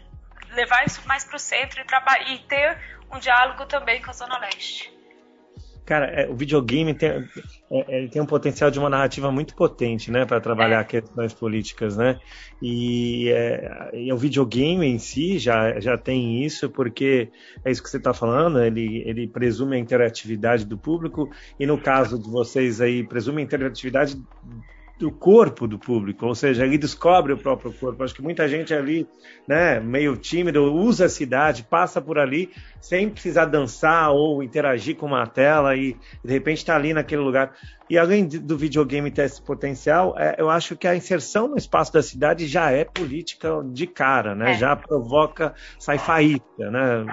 levar 0.53 0.85
isso 0.85 1.01
mais 1.07 1.23
para 1.23 1.35
o 1.35 1.39
centro 1.39 1.81
e, 1.81 2.33
e 2.33 2.39
ter 2.39 2.77
um 3.11 3.19
diálogo 3.19 3.65
também 3.65 4.01
com 4.01 4.09
a 4.09 4.13
Zona 4.13 4.37
Leste. 4.39 4.99
Cara, 5.89 6.05
é, 6.05 6.29
o 6.29 6.35
videogame 6.35 6.93
tem, 6.93 7.09
é, 7.09 7.25
é, 7.71 7.97
ele 7.97 8.09
tem 8.09 8.21
um 8.21 8.25
potencial 8.25 8.69
de 8.69 8.77
uma 8.77 8.91
narrativa 8.91 9.31
muito 9.31 9.55
potente, 9.55 10.11
né, 10.11 10.23
para 10.23 10.39
trabalhar 10.39 10.81
é. 10.81 10.83
questões 10.83 11.33
políticas, 11.33 11.97
né? 11.97 12.19
E, 12.61 13.27
é, 13.29 13.89
e, 13.95 14.13
o 14.13 14.17
videogame 14.17 14.85
em 14.85 14.99
si 14.99 15.39
já, 15.39 15.79
já 15.79 15.97
tem 15.97 16.45
isso, 16.45 16.69
porque 16.69 17.31
é 17.65 17.71
isso 17.71 17.81
que 17.81 17.89
você 17.89 17.97
está 17.97 18.13
falando, 18.13 18.61
ele, 18.61 19.01
ele 19.03 19.27
presume 19.27 19.77
a 19.77 19.79
interatividade 19.79 20.63
do 20.63 20.77
público, 20.77 21.27
e 21.59 21.65
no 21.65 21.81
caso 21.81 22.21
de 22.21 22.29
vocês 22.29 22.79
aí, 22.79 23.03
presume 23.03 23.41
a 23.41 23.45
interatividade 23.45 24.15
do 24.99 25.09
corpo 25.09 25.65
do 25.65 25.79
público, 25.79 26.25
ou 26.25 26.35
seja, 26.35 26.65
ele 26.65 26.77
descobre 26.77 27.31
o 27.31 27.37
próprio 27.37 27.71
corpo. 27.71 28.03
Acho 28.03 28.13
que 28.13 28.21
muita 28.21 28.49
gente 28.49 28.73
ali, 28.73 29.07
né, 29.47 29.79
meio 29.79 30.17
tímido, 30.17 30.61
usa 30.73 31.05
a 31.05 31.09
cidade, 31.09 31.63
passa 31.63 32.01
por 32.01 32.19
ali 32.19 32.51
sem 32.81 33.09
precisar 33.09 33.45
dançar 33.45 34.11
ou 34.11 34.43
interagir 34.43 34.97
com 34.97 35.05
uma 35.05 35.25
tela 35.25 35.73
e 35.73 35.95
de 36.23 36.33
repente 36.33 36.57
está 36.57 36.75
ali 36.75 36.93
naquele 36.93 37.21
lugar. 37.21 37.55
E 37.89 37.97
além 37.97 38.27
do 38.27 38.57
videogame 38.57 39.09
ter 39.09 39.23
esse 39.23 39.41
potencial, 39.41 40.13
é, 40.17 40.35
eu 40.37 40.49
acho 40.49 40.75
que 40.75 40.85
a 40.85 40.95
inserção 40.95 41.47
no 41.47 41.57
espaço 41.57 41.93
da 41.93 42.03
cidade 42.03 42.45
já 42.45 42.69
é 42.69 42.83
política 42.83 43.63
de 43.71 43.87
cara, 43.87 44.35
né? 44.35 44.51
É. 44.51 44.57
Já 44.57 44.75
provoca, 44.75 45.55
sai 45.79 45.97
faísca, 45.97 46.69
né, 46.69 47.05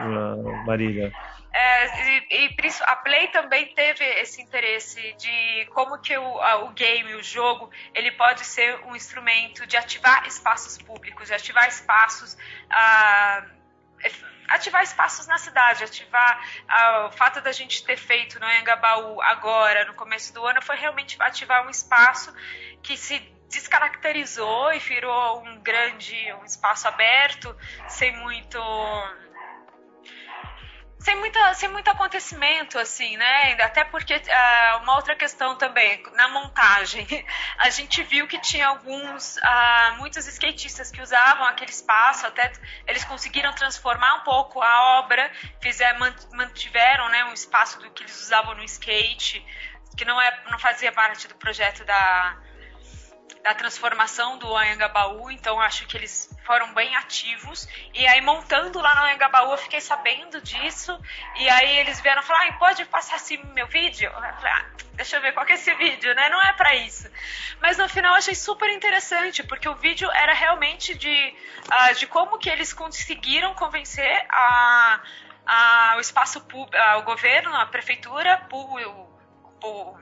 Marília? 0.66 1.12
É, 1.58 2.18
e, 2.28 2.48
e, 2.48 2.56
a 2.82 2.96
Play 2.96 3.28
também 3.28 3.72
teve 3.74 4.04
esse 4.20 4.42
interesse 4.42 5.00
de 5.14 5.64
como 5.72 5.98
que 6.02 6.14
o, 6.14 6.40
a, 6.42 6.64
o 6.64 6.72
game, 6.72 7.14
o 7.14 7.22
jogo, 7.22 7.70
ele 7.94 8.12
pode 8.12 8.44
ser 8.44 8.78
um 8.84 8.94
instrumento 8.94 9.66
de 9.66 9.74
ativar 9.74 10.26
espaços 10.26 10.76
públicos, 10.76 11.28
de 11.28 11.32
ativar 11.32 11.66
espaços, 11.66 12.36
ah, 12.68 13.42
ativar 14.48 14.82
espaços 14.82 15.26
na 15.26 15.38
cidade, 15.38 15.82
ativar 15.82 16.46
ah, 16.68 17.06
o 17.06 17.12
fato 17.12 17.40
da 17.40 17.52
gente 17.52 17.82
ter 17.86 17.96
feito 17.96 18.38
no 18.38 18.44
Anhangabaú 18.44 19.22
agora, 19.22 19.86
no 19.86 19.94
começo 19.94 20.34
do 20.34 20.44
ano, 20.44 20.60
foi 20.60 20.76
realmente 20.76 21.16
ativar 21.18 21.66
um 21.66 21.70
espaço 21.70 22.34
que 22.82 22.98
se 22.98 23.18
descaracterizou 23.48 24.74
e 24.74 24.78
virou 24.78 25.42
um 25.42 25.58
grande, 25.62 26.14
um 26.34 26.44
espaço 26.44 26.86
aberto, 26.86 27.56
sem 27.88 28.14
muito 28.18 28.58
sem, 30.98 31.14
muita, 31.16 31.54
sem 31.54 31.68
muito 31.68 31.88
acontecimento, 31.88 32.78
assim, 32.78 33.16
né? 33.16 33.52
Até 33.62 33.84
porque 33.84 34.14
uh, 34.14 34.82
uma 34.82 34.96
outra 34.96 35.14
questão 35.14 35.56
também, 35.56 36.02
na 36.14 36.28
montagem, 36.28 37.06
a 37.58 37.70
gente 37.70 38.02
viu 38.02 38.26
que 38.26 38.38
tinha 38.38 38.66
alguns, 38.66 39.36
uh, 39.36 39.96
muitos 39.98 40.26
skatistas 40.26 40.90
que 40.90 41.00
usavam 41.00 41.44
aquele 41.46 41.70
espaço, 41.70 42.26
até 42.26 42.50
eles 42.86 43.04
conseguiram 43.04 43.52
transformar 43.54 44.14
um 44.16 44.20
pouco 44.20 44.62
a 44.62 44.98
obra, 44.98 45.30
fizer, 45.60 45.96
mantiveram 46.32 47.08
né, 47.10 47.24
um 47.26 47.32
espaço 47.32 47.78
do 47.78 47.90
que 47.90 48.02
eles 48.02 48.20
usavam 48.22 48.54
no 48.54 48.64
skate, 48.64 49.44
que 49.96 50.04
não, 50.04 50.20
é, 50.20 50.42
não 50.50 50.58
fazia 50.58 50.92
parte 50.92 51.28
do 51.28 51.34
projeto 51.36 51.84
da, 51.84 52.36
da 53.42 53.54
transformação 53.54 54.38
do 54.38 54.56
Anhangabaú, 54.56 55.30
então 55.30 55.60
acho 55.60 55.86
que 55.86 55.96
eles 55.96 56.28
foram 56.44 56.74
bem 56.74 56.94
ativos. 56.96 57.68
E 57.94 58.06
aí, 58.06 58.20
montando 58.20 58.80
lá 58.80 58.94
no 58.96 59.02
Anhangabaú, 59.02 59.52
eu 59.52 59.58
fiquei 59.58 59.80
sabendo 59.80 60.40
disso. 60.40 60.98
E 61.36 61.48
aí, 61.48 61.78
eles 61.78 62.00
vieram 62.00 62.22
falar: 62.22 62.46
ah, 62.48 62.52
pode 62.54 62.84
passar 62.86 63.16
assim 63.16 63.38
meu 63.54 63.66
vídeo? 63.68 64.06
Eu 64.06 64.12
falei: 64.12 64.52
ah, 64.52 64.66
deixa 64.94 65.16
eu 65.16 65.22
ver 65.22 65.32
qual 65.32 65.46
que 65.46 65.52
é 65.52 65.54
esse 65.54 65.72
vídeo, 65.74 66.14
né? 66.14 66.28
Não 66.28 66.42
é 66.42 66.52
para 66.54 66.74
isso. 66.74 67.08
Mas 67.60 67.78
no 67.78 67.88
final, 67.88 68.12
eu 68.12 68.18
achei 68.18 68.34
super 68.34 68.68
interessante, 68.70 69.42
porque 69.44 69.68
o 69.68 69.74
vídeo 69.76 70.10
era 70.10 70.32
realmente 70.32 70.96
de, 70.96 71.34
uh, 71.72 71.94
de 71.94 72.06
como 72.06 72.38
que 72.38 72.50
eles 72.50 72.72
conseguiram 72.72 73.54
convencer 73.54 74.26
a, 74.28 75.00
a, 75.46 75.94
o 75.96 76.00
espaço 76.00 76.40
público, 76.42 76.76
o 76.98 77.02
governo, 77.02 77.54
a 77.54 77.66
prefeitura, 77.66 78.44
o 78.50 79.06
o 79.62 79.96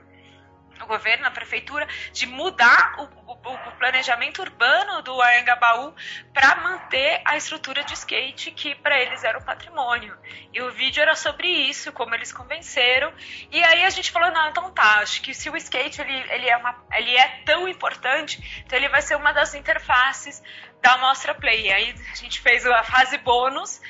governo, 0.85 1.25
a 1.25 1.31
prefeitura, 1.31 1.87
de 2.11 2.25
mudar 2.25 2.95
o, 2.99 3.03
o, 3.31 3.53
o 3.53 3.71
planejamento 3.77 4.41
urbano 4.41 5.01
do 5.01 5.21
Anhangabaú 5.21 5.93
para 6.33 6.55
manter 6.55 7.21
a 7.23 7.37
estrutura 7.37 7.83
de 7.83 7.93
skate 7.93 8.51
que 8.51 8.75
para 8.75 8.99
eles 8.99 9.23
era 9.23 9.37
um 9.37 9.41
patrimônio. 9.41 10.17
E 10.51 10.61
o 10.61 10.71
vídeo 10.71 11.01
era 11.01 11.15
sobre 11.15 11.47
isso, 11.47 11.91
como 11.91 12.13
eles 12.13 12.31
convenceram. 12.31 13.13
E 13.51 13.63
aí 13.63 13.83
a 13.83 13.89
gente 13.89 14.11
falou, 14.11 14.31
não, 14.31 14.49
então 14.49 14.71
tá, 14.71 14.99
acho 14.99 15.21
que 15.21 15.33
se 15.33 15.49
o 15.49 15.55
skate 15.55 16.01
ele, 16.01 16.31
ele, 16.31 16.49
é, 16.49 16.57
uma, 16.57 16.75
ele 16.93 17.15
é 17.15 17.27
tão 17.45 17.67
importante, 17.67 18.63
então 18.65 18.77
ele 18.77 18.89
vai 18.89 19.01
ser 19.01 19.15
uma 19.15 19.31
das 19.31 19.53
interfaces 19.53 20.41
da 20.81 20.97
Mostra 20.97 21.33
Play. 21.33 21.67
E 21.67 21.71
aí 21.71 21.95
a 22.11 22.15
gente 22.15 22.39
fez 22.41 22.65
a 22.65 22.83
fase 22.83 23.17
bônus, 23.19 23.81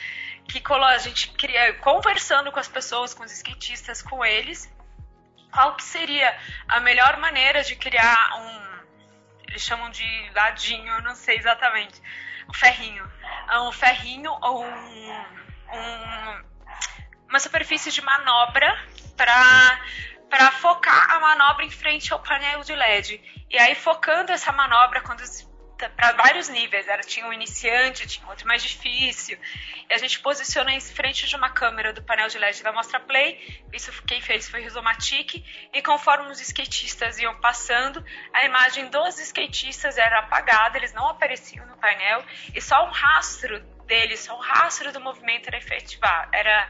que 0.48 0.62
a 0.72 0.98
gente 1.00 1.32
queria 1.32 1.74
conversando 1.76 2.52
com 2.52 2.60
as 2.60 2.68
pessoas, 2.68 3.14
com 3.14 3.24
os 3.24 3.32
skatistas, 3.32 4.02
com 4.02 4.24
eles, 4.24 4.72
qual 5.56 5.76
que 5.76 5.84
seria 5.84 6.38
a 6.68 6.82
melhor 6.82 7.16
maneira 7.18 7.64
de 7.64 7.78
criar 7.78 8.36
um 8.36 8.66
eles 9.48 9.62
chamam 9.62 9.90
de 9.90 10.32
ladinho, 10.36 10.92
eu 10.92 11.02
não 11.02 11.16
sei 11.16 11.38
exatamente, 11.38 12.02
um 12.50 12.54
ferrinho, 12.54 13.10
um 13.62 13.72
ferrinho 13.72 14.30
ou 14.42 14.66
um, 14.66 15.26
um, 15.72 16.44
uma 17.30 17.40
superfície 17.40 17.90
de 17.90 18.02
manobra 18.02 18.78
para 19.16 19.80
para 20.30 20.52
focar 20.52 21.12
a 21.12 21.20
manobra 21.20 21.64
em 21.64 21.70
frente 21.70 22.12
ao 22.12 22.20
painel 22.20 22.62
de 22.62 22.76
LED. 22.76 23.46
E 23.50 23.58
aí 23.58 23.76
focando 23.76 24.34
essa 24.34 24.52
manobra 24.52 25.00
quando 25.00 25.22
para 25.78 26.12
vários 26.14 26.50
níveis. 26.50 26.88
Era, 26.88 27.02
tinha 27.02 27.26
um 27.28 27.34
iniciante, 27.34 28.08
tinha 28.08 28.28
outro 28.28 28.48
mais 28.48 28.64
difícil. 28.64 29.38
E 29.90 29.94
a 29.94 29.98
gente 29.98 30.20
posiciona 30.20 30.72
em 30.72 30.80
frente 30.80 31.28
de 31.28 31.36
uma 31.36 31.50
câmera 31.50 31.94
do 31.94 32.02
painel 32.02 32.28
de 32.28 32.38
LED 32.38 32.64
da 32.64 32.72
Mostra 32.72 33.00
Play. 33.00 33.64
Isso 33.74 33.92
quem 34.08 34.22
fez 34.22 34.50
foi 34.50 34.62
Rizomatic. 34.62 35.44
E 35.74 35.82
conforme 35.82 36.32
os 36.32 36.40
skatistas 36.40 37.20
iam 37.20 37.40
passando, 37.40 38.04
a 38.34 38.46
imagem 38.46 38.88
dos 38.90 39.20
skatistas 39.20 39.98
era 39.98 40.20
apagada, 40.20 40.78
eles 40.78 40.94
não 40.94 41.08
apareciam 41.08 41.66
no 41.68 41.78
painel. 41.78 42.24
E 42.54 42.62
só 42.62 42.88
um 42.88 42.92
rastro 42.92 43.60
deles, 43.86 44.22
só 44.22 44.36
um 44.36 44.42
rastro 44.42 44.92
do 44.92 45.00
movimento 45.00 45.48
era 45.48 45.58
efetivado. 45.58 46.30
Era 46.34 46.70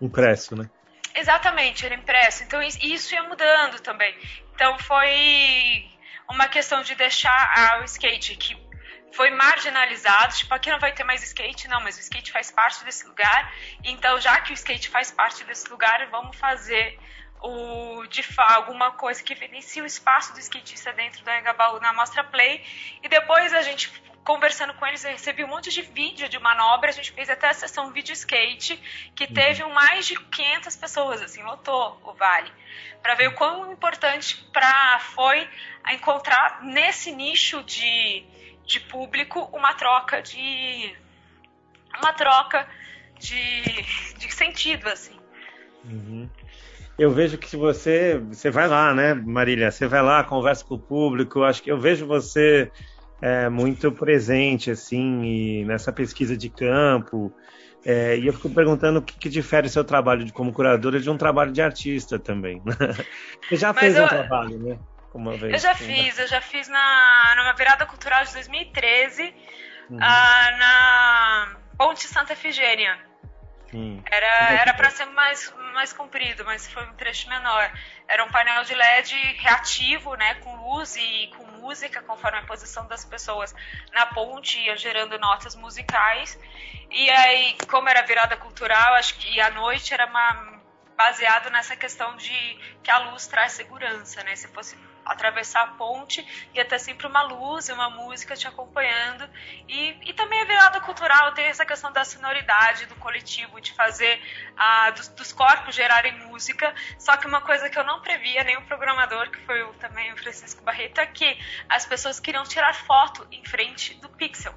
impresso, 0.00 0.56
né? 0.56 0.68
Exatamente, 1.14 1.84
era 1.84 1.94
impresso. 1.94 2.44
Então 2.44 2.62
isso 2.62 3.14
ia 3.14 3.22
mudando 3.24 3.80
também. 3.80 4.16
Então 4.54 4.78
foi 4.78 5.90
uma 6.30 6.48
questão 6.48 6.82
de 6.82 6.94
deixar 6.94 7.80
o 7.80 7.84
skate 7.84 8.36
que 8.36 8.70
foi 9.12 9.30
marginalizado, 9.30 10.34
tipo, 10.36 10.54
aqui 10.54 10.70
não 10.70 10.78
vai 10.78 10.92
ter 10.92 11.02
mais 11.02 11.22
skate, 11.22 11.66
não, 11.68 11.80
mas 11.80 11.96
o 11.96 12.00
skate 12.00 12.30
faz 12.30 12.50
parte 12.50 12.84
desse 12.84 13.06
lugar, 13.06 13.52
então 13.84 14.20
já 14.20 14.40
que 14.40 14.52
o 14.52 14.54
skate 14.54 14.88
faz 14.88 15.10
parte 15.10 15.42
desse 15.44 15.68
lugar, 15.68 16.06
vamos 16.06 16.36
fazer 16.36 16.98
o 17.42 18.06
de 18.06 18.24
alguma 18.36 18.92
coisa 18.92 19.22
que 19.22 19.32
evidencie 19.32 19.82
o 19.82 19.86
espaço 19.86 20.32
do 20.32 20.38
skatista 20.38 20.92
dentro 20.92 21.24
do 21.24 21.30
Engabaú 21.30 21.80
na 21.80 21.92
Mostra 21.92 22.22
Play, 22.22 22.64
e 23.02 23.08
depois 23.08 23.52
a 23.52 23.62
gente 23.62 23.90
conversando 24.24 24.74
com 24.74 24.86
eles, 24.86 25.04
eu 25.04 25.10
recebi 25.10 25.44
um 25.44 25.48
monte 25.48 25.70
de 25.70 25.82
vídeo 25.82 26.28
de 26.28 26.38
manobra, 26.38 26.90
a 26.90 26.92
gente 26.92 27.12
fez 27.12 27.30
até 27.30 27.48
a 27.48 27.54
sessão 27.54 27.90
vídeo 27.90 28.12
skate, 28.12 28.76
que 29.14 29.24
uhum. 29.24 29.32
teve 29.32 29.64
mais 29.64 30.06
de 30.06 30.18
500 30.18 30.76
pessoas, 30.76 31.22
assim, 31.22 31.42
lotou 31.42 31.98
o 32.04 32.12
Vale, 32.12 32.50
para 33.02 33.14
ver 33.14 33.28
o 33.28 33.34
quão 33.34 33.72
importante 33.72 34.36
pra, 34.52 35.00
foi 35.14 35.48
encontrar 35.92 36.62
nesse 36.62 37.10
nicho 37.12 37.62
de, 37.64 38.24
de 38.64 38.80
público 38.80 39.48
uma 39.52 39.74
troca 39.74 40.20
de 40.22 40.94
uma 41.98 42.12
troca 42.12 42.68
de, 43.18 43.62
de 44.18 44.32
sentido, 44.32 44.88
assim. 44.88 45.18
Uhum. 45.84 46.28
Eu 46.98 47.10
vejo 47.10 47.38
que 47.38 47.48
se 47.48 47.56
você 47.56 48.18
você 48.18 48.50
vai 48.50 48.68
lá, 48.68 48.92
né, 48.92 49.14
Marília? 49.14 49.70
Você 49.70 49.86
vai 49.86 50.02
lá, 50.02 50.22
conversa 50.22 50.64
com 50.64 50.74
o 50.74 50.78
público. 50.78 51.42
Acho 51.42 51.62
que 51.62 51.70
eu 51.70 51.78
vejo 51.78 52.06
você 52.06 52.70
é, 53.20 53.48
muito 53.48 53.92
presente, 53.92 54.70
assim, 54.70 55.22
e 55.24 55.64
nessa 55.64 55.92
pesquisa 55.92 56.36
de 56.36 56.48
campo. 56.48 57.32
É, 57.84 58.16
e 58.16 58.26
eu 58.26 58.32
fico 58.32 58.50
perguntando 58.50 58.98
o 58.98 59.02
que, 59.02 59.16
que, 59.16 59.28
difere 59.28 59.68
seu 59.68 59.82
trabalho 59.82 60.24
de, 60.24 60.32
como 60.32 60.52
curadora 60.52 61.00
de 61.00 61.08
um 61.08 61.16
trabalho 61.16 61.52
de 61.52 61.62
artista 61.62 62.18
também. 62.18 62.62
Você 63.48 63.56
já 63.56 63.72
Mas 63.72 63.80
fez 63.80 63.96
eu, 63.96 64.04
um 64.04 64.08
trabalho, 64.08 64.58
né? 64.58 64.78
Uma 65.12 65.36
vez, 65.36 65.52
eu 65.52 65.58
já 65.58 65.74
fiz, 65.74 66.18
eu 66.18 66.28
já 66.28 66.40
fiz 66.40 66.68
na, 66.68 67.34
numa 67.36 67.52
virada 67.54 67.84
cultural 67.84 68.24
de 68.24 68.32
2013, 68.32 69.34
uhum. 69.90 69.96
uh, 69.96 69.98
na 69.98 71.56
Ponte 71.76 72.06
Santa 72.06 72.34
Efigênia. 72.34 73.09
Sim. 73.70 74.02
Era 74.10 74.52
era 74.60 74.74
para 74.74 74.90
ser 74.90 75.04
mais 75.06 75.52
mais 75.72 75.92
comprido, 75.92 76.44
mas 76.44 76.66
foi 76.66 76.84
um 76.84 76.94
trecho 76.94 77.28
menor. 77.28 77.70
Era 78.08 78.24
um 78.24 78.28
painel 78.30 78.64
de 78.64 78.74
LED 78.74 79.14
reativo, 79.38 80.14
né, 80.16 80.34
com 80.34 80.56
luz 80.56 80.96
e 80.96 81.30
com 81.36 81.44
música 81.44 82.02
conforme 82.02 82.38
a 82.38 82.42
posição 82.42 82.86
das 82.88 83.04
pessoas 83.04 83.54
na 83.92 84.06
ponte, 84.06 84.58
ia 84.58 84.76
gerando 84.76 85.18
notas 85.18 85.54
musicais. 85.54 86.38
E 86.90 87.08
aí, 87.10 87.56
como 87.68 87.88
era 87.88 88.02
virada 88.02 88.36
cultural, 88.36 88.94
acho 88.94 89.14
que 89.14 89.40
à 89.40 89.50
noite 89.50 89.94
era 89.94 90.06
uma 90.06 90.60
baseado 90.96 91.48
nessa 91.50 91.76
questão 91.76 92.14
de 92.16 92.58
que 92.82 92.90
a 92.90 92.98
luz 92.98 93.26
traz 93.26 93.52
segurança, 93.52 94.22
né? 94.24 94.36
Se 94.36 94.48
fosse 94.48 94.76
atravessar 95.04 95.62
a 95.62 95.66
ponte, 95.68 96.26
ia 96.54 96.64
ter 96.64 96.78
sempre 96.78 97.06
uma 97.06 97.22
luz 97.22 97.68
e 97.68 97.72
uma 97.72 97.90
música 97.90 98.36
te 98.36 98.46
acompanhando. 98.46 99.28
E, 99.68 99.96
e 100.08 100.12
também 100.12 100.40
a 100.40 100.44
virada 100.44 100.80
cultural 100.80 101.32
tem 101.32 101.46
essa 101.46 101.64
questão 101.64 101.92
da 101.92 102.04
sonoridade, 102.04 102.86
do 102.86 102.94
coletivo, 102.96 103.60
de 103.60 103.72
fazer 103.72 104.20
ah, 104.56 104.90
dos, 104.90 105.08
dos, 105.08 105.32
corpos 105.32 105.74
gerarem 105.74 106.12
música. 106.26 106.74
Só 106.98 107.16
que 107.16 107.26
uma 107.26 107.40
coisa 107.40 107.68
que 107.68 107.78
eu 107.78 107.84
não 107.84 108.00
previa, 108.00 108.44
nem 108.44 108.56
o 108.56 108.62
programador, 108.62 109.30
que 109.30 109.38
foi 109.40 109.62
o, 109.62 109.72
também 109.74 110.12
o 110.12 110.16
Francisco 110.16 110.62
Barreto, 110.62 111.00
é 111.00 111.06
que 111.06 111.38
as 111.68 111.86
pessoas 111.86 112.20
queriam 112.20 112.44
tirar 112.44 112.74
foto 112.74 113.26
em 113.30 113.44
frente 113.44 113.94
do 113.94 114.08
pixel 114.08 114.54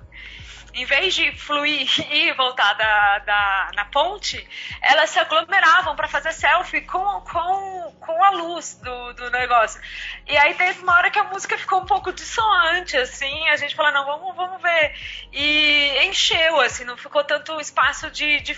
em 0.74 0.86
vez 0.86 1.14
de 1.14 1.32
fluir 1.38 1.88
e 2.12 2.32
voltar 2.34 2.74
da, 2.74 3.20
da, 3.20 3.72
na 3.76 3.86
ponte, 3.86 4.46
elas 4.82 5.10
se 5.10 5.20
aglomeravam 5.20 5.96
para 5.96 6.08
fazer 6.08 6.34
selfie 6.34 6.82
com, 6.82 7.22
com, 7.22 7.96
com 8.00 8.24
a 8.24 8.32
luz 8.32 8.80
do, 8.84 9.14
do 9.14 9.30
negócio. 9.30 9.80
E 10.28 10.36
aí 10.36 10.54
teve 10.56 10.82
uma 10.82 10.96
hora 10.96 11.12
que 11.12 11.20
a 11.20 11.26
música 11.26 11.58
ficou 11.58 11.82
um 11.82 11.86
pouco 11.86 12.12
dissonante, 12.12 12.98
assim, 12.98 13.48
a 13.50 13.58
gente 13.58 13.76
falou, 13.76 13.92
não, 13.92 14.06
vamos, 14.06 14.36
vamos 14.36 14.62
ver. 14.62 14.94
E 15.32 16.06
encheu, 16.08 16.60
assim, 16.62 16.84
não 16.84 16.98
ficou 16.98 17.24
tanto 17.24 17.60
espaço 17.60 18.10
de. 18.10 18.40
de... 18.42 18.58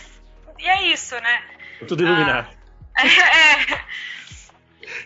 E 0.60 0.68
é 0.68 0.84
isso, 0.88 1.16
né? 1.16 1.44
Tudo 1.88 2.04
iluminado. 2.04 2.48
Ah, 2.96 3.06
é. 3.06 3.86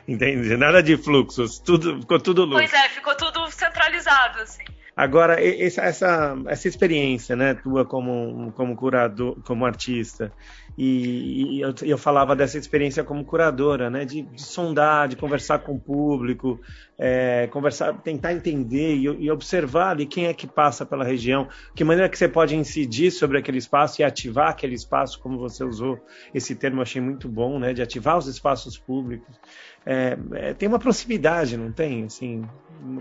Entendi, 0.08 0.56
nada 0.58 0.84
de 0.84 0.98
fluxos, 0.98 1.60
tudo, 1.60 2.02
ficou 2.02 2.20
tudo 2.20 2.46
luz. 2.46 2.70
Pois 2.70 2.74
é, 2.74 2.90
ficou 2.90 3.16
tudo 3.16 3.50
centralizado, 3.52 4.42
assim. 4.42 4.64
Agora, 5.00 5.42
essa, 5.42 5.82
essa, 5.84 6.68
experiência, 6.68 7.34
né, 7.34 7.54
tua 7.54 7.86
como, 7.86 8.52
como 8.52 8.76
curador, 8.76 9.42
como 9.46 9.66
artista, 9.66 10.30
e, 10.78 11.62
eu, 11.62 11.74
eu, 11.84 11.98
falava 11.98 12.36
dessa 12.36 12.58
experiência 12.58 13.02
como 13.02 13.24
curadora, 13.24 13.90
né, 13.90 14.04
de, 14.04 14.24
de 14.24 14.42
sondar, 14.42 15.08
de 15.08 15.16
conversar 15.16 15.60
com 15.60 15.76
o 15.76 15.80
público, 15.80 16.60
é, 16.98 17.48
conversar, 17.48 17.94
tentar 18.02 18.34
entender 18.34 18.98
e, 18.98 19.04
e, 19.04 19.32
observar 19.32 19.92
ali 19.92 20.06
quem 20.06 20.26
é 20.26 20.34
que 20.34 20.46
passa 20.46 20.86
pela 20.86 21.06
região, 21.06 21.48
que 21.74 21.86
maneira 21.86 22.10
que 22.10 22.18
você 22.18 22.28
pode 22.28 22.54
incidir 22.54 23.10
sobre 23.10 23.38
aquele 23.38 23.58
espaço 23.58 24.02
e 24.02 24.04
ativar 24.04 24.50
aquele 24.50 24.76
espaço, 24.76 25.18
como 25.22 25.40
você 25.40 25.64
usou 25.64 25.98
esse 26.34 26.56
termo, 26.56 26.82
achei 26.82 27.02
muito 27.02 27.30
bom, 27.30 27.58
né, 27.58 27.72
de 27.72 27.82
ativar 27.82 28.18
os 28.18 28.28
espaços 28.28 28.78
públicos. 28.78 29.34
É, 29.86 30.18
é, 30.34 30.54
tem 30.54 30.68
uma 30.68 30.80
proximidade, 30.80 31.58
não 31.58 31.72
tem? 31.72 32.06
Assim, 32.06 32.48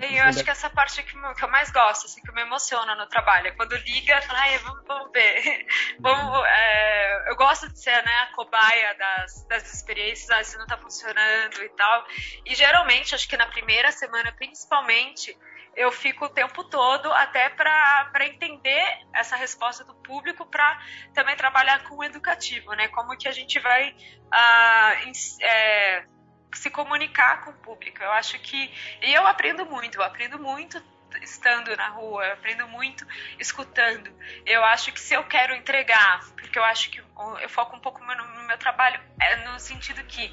eu 0.00 0.24
acho 0.24 0.42
que 0.42 0.50
essa 0.50 0.68
parte 0.68 1.02
que, 1.02 1.12
que 1.12 1.44
eu 1.44 1.50
mais 1.50 1.70
gosto, 1.70 2.06
assim, 2.06 2.20
que 2.20 2.32
me 2.32 2.42
emociona 2.42 2.94
no 2.96 3.06
trabalho, 3.06 3.46
é 3.46 3.50
quando 3.52 3.76
liga, 3.76 4.20
ai, 4.30 4.58
vamos, 4.58 4.84
vamos 4.86 5.12
ver. 5.12 5.66
vamos, 6.00 6.44
é, 6.46 7.30
eu 7.30 7.36
gosto 7.36 7.68
de 7.68 7.80
ser 7.80 8.02
né, 8.04 8.12
a 8.22 8.34
cobaia 8.34 8.94
das, 8.94 9.46
das 9.46 9.72
experiências, 9.72 10.30
ah, 10.30 10.42
se 10.42 10.56
não 10.56 10.64
está 10.64 10.76
funcionando 10.76 11.62
e 11.62 11.68
tal. 11.70 12.04
E 12.44 12.54
geralmente, 12.54 13.14
acho 13.14 13.28
que 13.28 13.36
na 13.36 13.46
primeira 13.46 13.92
semana, 13.92 14.32
principalmente, 14.32 15.36
eu 15.76 15.92
fico 15.92 16.24
o 16.24 16.28
tempo 16.28 16.64
todo 16.64 17.12
até 17.12 17.48
para 17.50 18.26
entender 18.26 18.84
essa 19.14 19.36
resposta 19.36 19.84
do 19.84 19.94
público, 19.94 20.44
para 20.44 20.76
também 21.14 21.36
trabalhar 21.36 21.84
com 21.84 21.96
o 21.98 22.04
educativo, 22.04 22.72
né? 22.72 22.88
Como 22.88 23.16
que 23.16 23.28
a 23.28 23.32
gente 23.32 23.60
vai. 23.60 23.94
Ah, 24.32 24.92
é, 25.40 26.04
se 26.52 26.70
comunicar 26.70 27.44
com 27.44 27.50
o 27.50 27.54
público. 27.54 28.02
Eu 28.02 28.12
acho 28.12 28.38
que. 28.40 28.70
E 29.02 29.12
eu 29.12 29.26
aprendo 29.26 29.66
muito, 29.66 29.98
eu 29.98 30.02
aprendo 30.02 30.38
muito 30.38 30.82
estando 31.22 31.74
na 31.76 31.88
rua, 31.88 32.24
eu 32.24 32.32
aprendo 32.34 32.66
muito 32.68 33.06
escutando. 33.38 34.10
Eu 34.44 34.64
acho 34.64 34.92
que 34.92 35.00
se 35.00 35.14
eu 35.14 35.24
quero 35.24 35.54
entregar, 35.54 36.24
porque 36.34 36.58
eu 36.58 36.64
acho 36.64 36.90
que 36.90 36.98
eu 36.98 37.48
foco 37.48 37.76
um 37.76 37.80
pouco 37.80 38.00
no 38.04 38.42
meu 38.44 38.58
trabalho, 38.58 39.00
é 39.20 39.36
no 39.48 39.58
sentido 39.58 40.02
que 40.04 40.32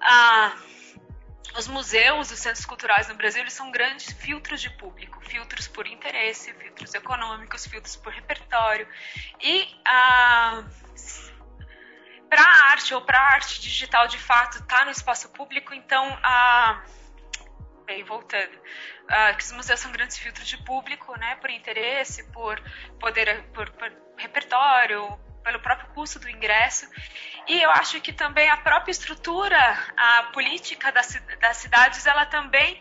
ah, 0.00 0.56
os 1.56 1.66
museus, 1.66 2.30
os 2.30 2.38
centros 2.38 2.64
culturais 2.64 3.08
no 3.08 3.14
Brasil, 3.14 3.42
eles 3.42 3.52
são 3.52 3.70
grandes 3.70 4.12
filtros 4.12 4.60
de 4.60 4.70
público, 4.70 5.20
filtros 5.20 5.66
por 5.68 5.86
interesse, 5.86 6.52
filtros 6.54 6.94
econômicos, 6.94 7.66
filtros 7.66 7.96
por 7.96 8.12
repertório. 8.12 8.86
E 9.40 9.68
ah, 9.84 10.64
para 12.30 12.42
a 12.42 12.70
arte 12.70 12.94
ou 12.94 13.02
para 13.02 13.18
a 13.18 13.32
arte 13.34 13.60
digital 13.60 14.06
de 14.06 14.16
fato 14.16 14.58
está 14.58 14.84
no 14.84 14.92
espaço 14.92 15.28
público, 15.30 15.74
então 15.74 16.06
a 16.22 16.82
bem 17.84 18.04
voltando, 18.04 18.56
que 19.36 19.42
os 19.42 19.50
museus 19.50 19.80
são 19.80 19.90
grandes 19.90 20.16
filtros 20.16 20.46
de 20.46 20.56
público, 20.58 21.18
né, 21.18 21.34
por 21.40 21.50
interesse, 21.50 22.22
por 22.30 22.62
poder, 23.00 23.42
por, 23.52 23.68
por 23.70 23.92
repertório, 24.16 25.18
pelo 25.42 25.58
próprio 25.58 25.88
custo 25.88 26.20
do 26.20 26.30
ingresso. 26.30 26.88
E 27.48 27.60
eu 27.60 27.70
acho 27.72 28.00
que 28.00 28.12
também 28.12 28.48
a 28.48 28.58
própria 28.58 28.92
estrutura, 28.92 29.58
a 29.96 30.22
política 30.32 30.92
das, 30.92 31.20
das 31.40 31.56
cidades, 31.56 32.06
ela 32.06 32.26
também 32.26 32.80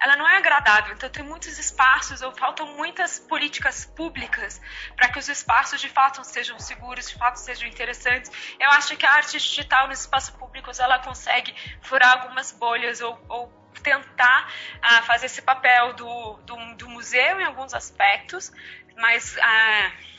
ela 0.00 0.16
não 0.16 0.26
é 0.26 0.38
agradável. 0.38 0.94
Então 0.94 1.10
tem 1.10 1.22
muitos 1.22 1.58
espaços 1.58 2.22
ou 2.22 2.32
faltam 2.32 2.66
muitas 2.74 3.18
políticas 3.18 3.84
públicas 3.84 4.60
para 4.96 5.08
que 5.08 5.18
os 5.18 5.28
espaços 5.28 5.80
de 5.80 5.88
fato 5.88 6.24
sejam 6.24 6.58
seguros, 6.58 7.10
de 7.10 7.18
fato 7.18 7.36
sejam 7.36 7.68
interessantes. 7.68 8.30
Eu 8.58 8.70
acho 8.70 8.96
que 8.96 9.04
a 9.04 9.12
arte 9.12 9.38
digital 9.38 9.88
nos 9.88 10.00
espaços 10.00 10.30
públicos 10.30 10.80
ela 10.80 10.98
consegue 11.00 11.54
furar 11.82 12.12
algumas 12.12 12.50
bolhas 12.52 13.00
ou, 13.00 13.20
ou 13.28 13.60
tentar 13.82 14.50
uh, 14.76 15.02
fazer 15.04 15.26
esse 15.26 15.42
papel 15.42 15.92
do, 15.94 16.36
do, 16.44 16.74
do, 16.76 16.88
museu 16.88 17.40
em 17.40 17.44
alguns 17.44 17.72
aspectos, 17.72 18.50
mas 18.96 19.36
uh, 19.36 20.10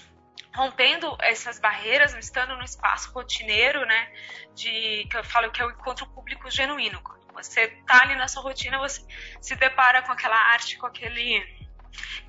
rompendo 0.56 1.18
essas 1.22 1.60
barreiras, 1.60 2.14
estando 2.16 2.56
no 2.56 2.64
espaço 2.64 3.12
rotineiro, 3.12 3.86
né, 3.86 4.12
de 4.56 5.06
que 5.10 5.18
eu 5.18 5.24
falo 5.24 5.52
que 5.52 5.62
é 5.62 5.66
o 5.66 5.72
encontro 5.72 6.08
público 6.08 6.50
genuíno, 6.50 7.02
você 7.34 7.68
tá 7.86 8.02
ali 8.04 8.16
na 8.16 8.28
sua 8.28 8.44
rotina, 8.44 8.78
você 8.78 9.04
se 9.40 9.56
depara 9.56 10.02
com 10.02 10.12
aquela 10.12 10.38
arte, 10.38 10.78
com 10.78 10.86
aquele. 10.86 11.46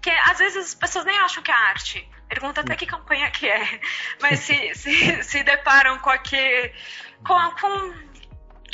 Que 0.01 0.11
às 0.11 0.39
vezes 0.39 0.67
as 0.67 0.75
pessoas 0.75 1.05
nem 1.05 1.19
acham 1.19 1.43
que 1.43 1.51
é 1.51 1.55
arte. 1.55 2.09
Pergunta 2.29 2.61
até 2.61 2.75
que 2.75 2.87
campanha 2.87 3.31
que 3.31 3.49
é. 3.49 3.81
Mas 4.21 4.41
se, 4.41 4.75
se, 4.75 5.23
se 5.23 5.43
deparam 5.43 5.99
com 5.99 6.11
aquele. 6.11 6.73
Com, 7.27 7.51
com, 7.53 7.93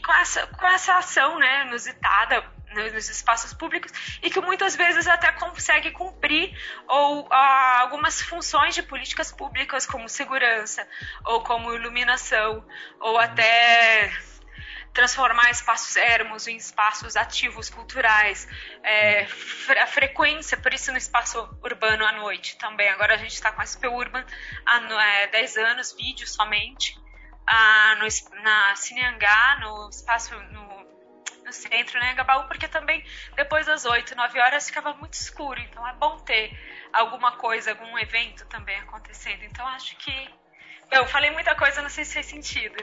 com, 0.04 0.12
essa, 0.14 0.46
com 0.46 0.66
essa 0.66 0.96
ação 0.96 1.38
né, 1.38 1.66
inusitada 1.66 2.42
nos 2.74 3.08
espaços 3.08 3.52
públicos 3.52 3.90
e 4.22 4.30
que 4.30 4.40
muitas 4.40 4.76
vezes 4.76 5.06
até 5.06 5.32
consegue 5.32 5.90
cumprir 5.90 6.56
ou 6.86 7.26
ah, 7.30 7.80
algumas 7.80 8.20
funções 8.20 8.74
de 8.74 8.82
políticas 8.82 9.32
públicas 9.32 9.86
como 9.86 10.08
segurança 10.08 10.86
ou 11.24 11.42
como 11.42 11.74
iluminação 11.74 12.64
ou 13.00 13.18
até 13.18 14.12
transformar 14.98 15.48
espaços 15.52 15.94
ermos 15.94 16.48
em 16.48 16.56
espaços 16.56 17.14
ativos 17.14 17.70
culturais, 17.70 18.48
é, 18.82 19.28
a 19.80 19.87
frequência, 19.87 20.56
por 20.56 20.74
isso 20.74 20.90
no 20.90 20.98
espaço 20.98 21.38
urbano 21.62 22.04
à 22.04 22.11
noite 22.11 22.58
também. 22.58 22.88
Agora 22.88 23.14
a 23.14 23.16
gente 23.16 23.32
está 23.32 23.52
com 23.52 23.61
a 23.61 23.64
SP 23.64 23.87
Urban 23.87 24.24
há 24.66 24.80
é, 25.04 25.28
10 25.28 25.56
anos, 25.58 25.94
vídeo 25.96 26.26
somente, 26.26 26.98
ah, 27.46 27.94
no, 28.00 28.42
na 28.42 28.74
Cineangá, 28.74 29.58
no 29.61 29.88
espaço 29.88 30.34
no, 30.34 30.84
no 31.44 31.52
centro, 31.52 31.96
né, 32.00 32.14
Gabaú, 32.14 32.48
porque 32.48 32.66
também 32.66 33.04
depois 33.37 33.66
das 33.66 33.84
8, 33.84 34.16
9 34.16 34.40
horas 34.40 34.66
ficava 34.66 34.94
muito 34.94 35.14
escuro, 35.14 35.61
então 35.61 35.87
é 35.87 35.92
bom 35.92 36.18
ter 36.24 36.58
alguma 36.92 37.37
coisa, 37.37 37.70
algum 37.70 37.96
evento 38.00 38.44
também 38.46 38.76
acontecendo. 38.80 39.44
Então 39.44 39.64
acho 39.68 39.94
que 39.94 40.34
eu 40.90 41.06
falei 41.06 41.30
muita 41.30 41.54
coisa, 41.54 41.82
não 41.82 41.88
sei 41.88 42.04
se 42.04 42.14
fez 42.14 42.26
sentido. 42.26 42.82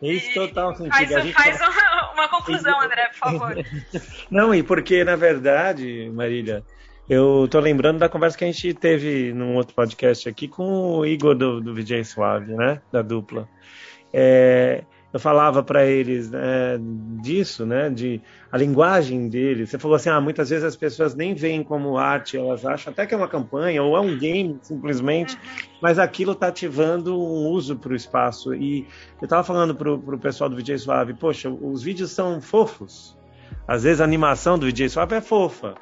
Isso 0.00 0.32
total 0.34 0.74
sentido. 0.74 0.92
Faz, 0.92 1.08
gente... 1.08 1.32
faz 1.32 1.60
uma, 1.60 2.12
uma, 2.12 2.28
conclusão, 2.28 2.78
André, 2.82 3.08
por 3.08 3.16
favor. 3.16 3.56
Não, 4.30 4.54
e 4.54 4.62
porque, 4.62 5.02
na 5.04 5.16
verdade, 5.16 6.10
Marília, 6.14 6.64
eu 7.08 7.48
tô 7.50 7.58
lembrando 7.58 7.98
da 7.98 8.08
conversa 8.08 8.38
que 8.38 8.44
a 8.44 8.46
gente 8.46 8.74
teve 8.74 9.32
num 9.32 9.56
outro 9.56 9.74
podcast 9.74 10.28
aqui 10.28 10.46
com 10.46 10.98
o 10.98 11.06
Igor 11.06 11.34
do, 11.34 11.60
do 11.60 11.74
VJ 11.74 12.04
Suave, 12.04 12.54
né? 12.54 12.80
Da 12.92 13.02
dupla. 13.02 13.48
É, 14.12 14.84
eu 15.12 15.18
falava 15.18 15.62
para 15.62 15.86
eles 15.86 16.30
né, 16.30 16.78
disso, 17.22 17.64
né, 17.64 17.88
de 17.88 18.20
a 18.52 18.58
linguagem 18.58 19.28
deles. 19.28 19.70
Você 19.70 19.78
falou 19.78 19.94
assim, 19.94 20.10
ah, 20.10 20.20
muitas 20.20 20.50
vezes 20.50 20.64
as 20.64 20.76
pessoas 20.76 21.14
nem 21.14 21.34
veem 21.34 21.62
como 21.62 21.96
arte, 21.96 22.36
elas 22.36 22.64
acham 22.64 22.92
até 22.92 23.06
que 23.06 23.14
é 23.14 23.16
uma 23.16 23.28
campanha 23.28 23.82
ou 23.82 23.96
é 23.96 24.00
um 24.00 24.18
game 24.18 24.58
simplesmente, 24.60 25.34
uhum. 25.34 25.78
mas 25.80 25.98
aquilo 25.98 26.32
está 26.32 26.48
ativando 26.48 27.18
um 27.18 27.48
uso 27.48 27.76
para 27.76 27.92
o 27.92 27.96
espaço. 27.96 28.54
E 28.54 28.86
eu 29.20 29.24
estava 29.24 29.42
falando 29.42 29.74
para 29.74 29.90
o 29.90 30.18
pessoal 30.18 30.50
do 30.50 30.56
VJ 30.56 30.78
Suave, 30.78 31.14
poxa, 31.14 31.48
os 31.48 31.82
vídeos 31.82 32.10
são 32.10 32.40
fofos. 32.40 33.16
Às 33.66 33.84
vezes 33.84 34.00
a 34.00 34.04
animação 34.04 34.58
do 34.58 34.66
VJ 34.66 34.88
Suave 34.90 35.14
é 35.14 35.20
fofa 35.20 35.74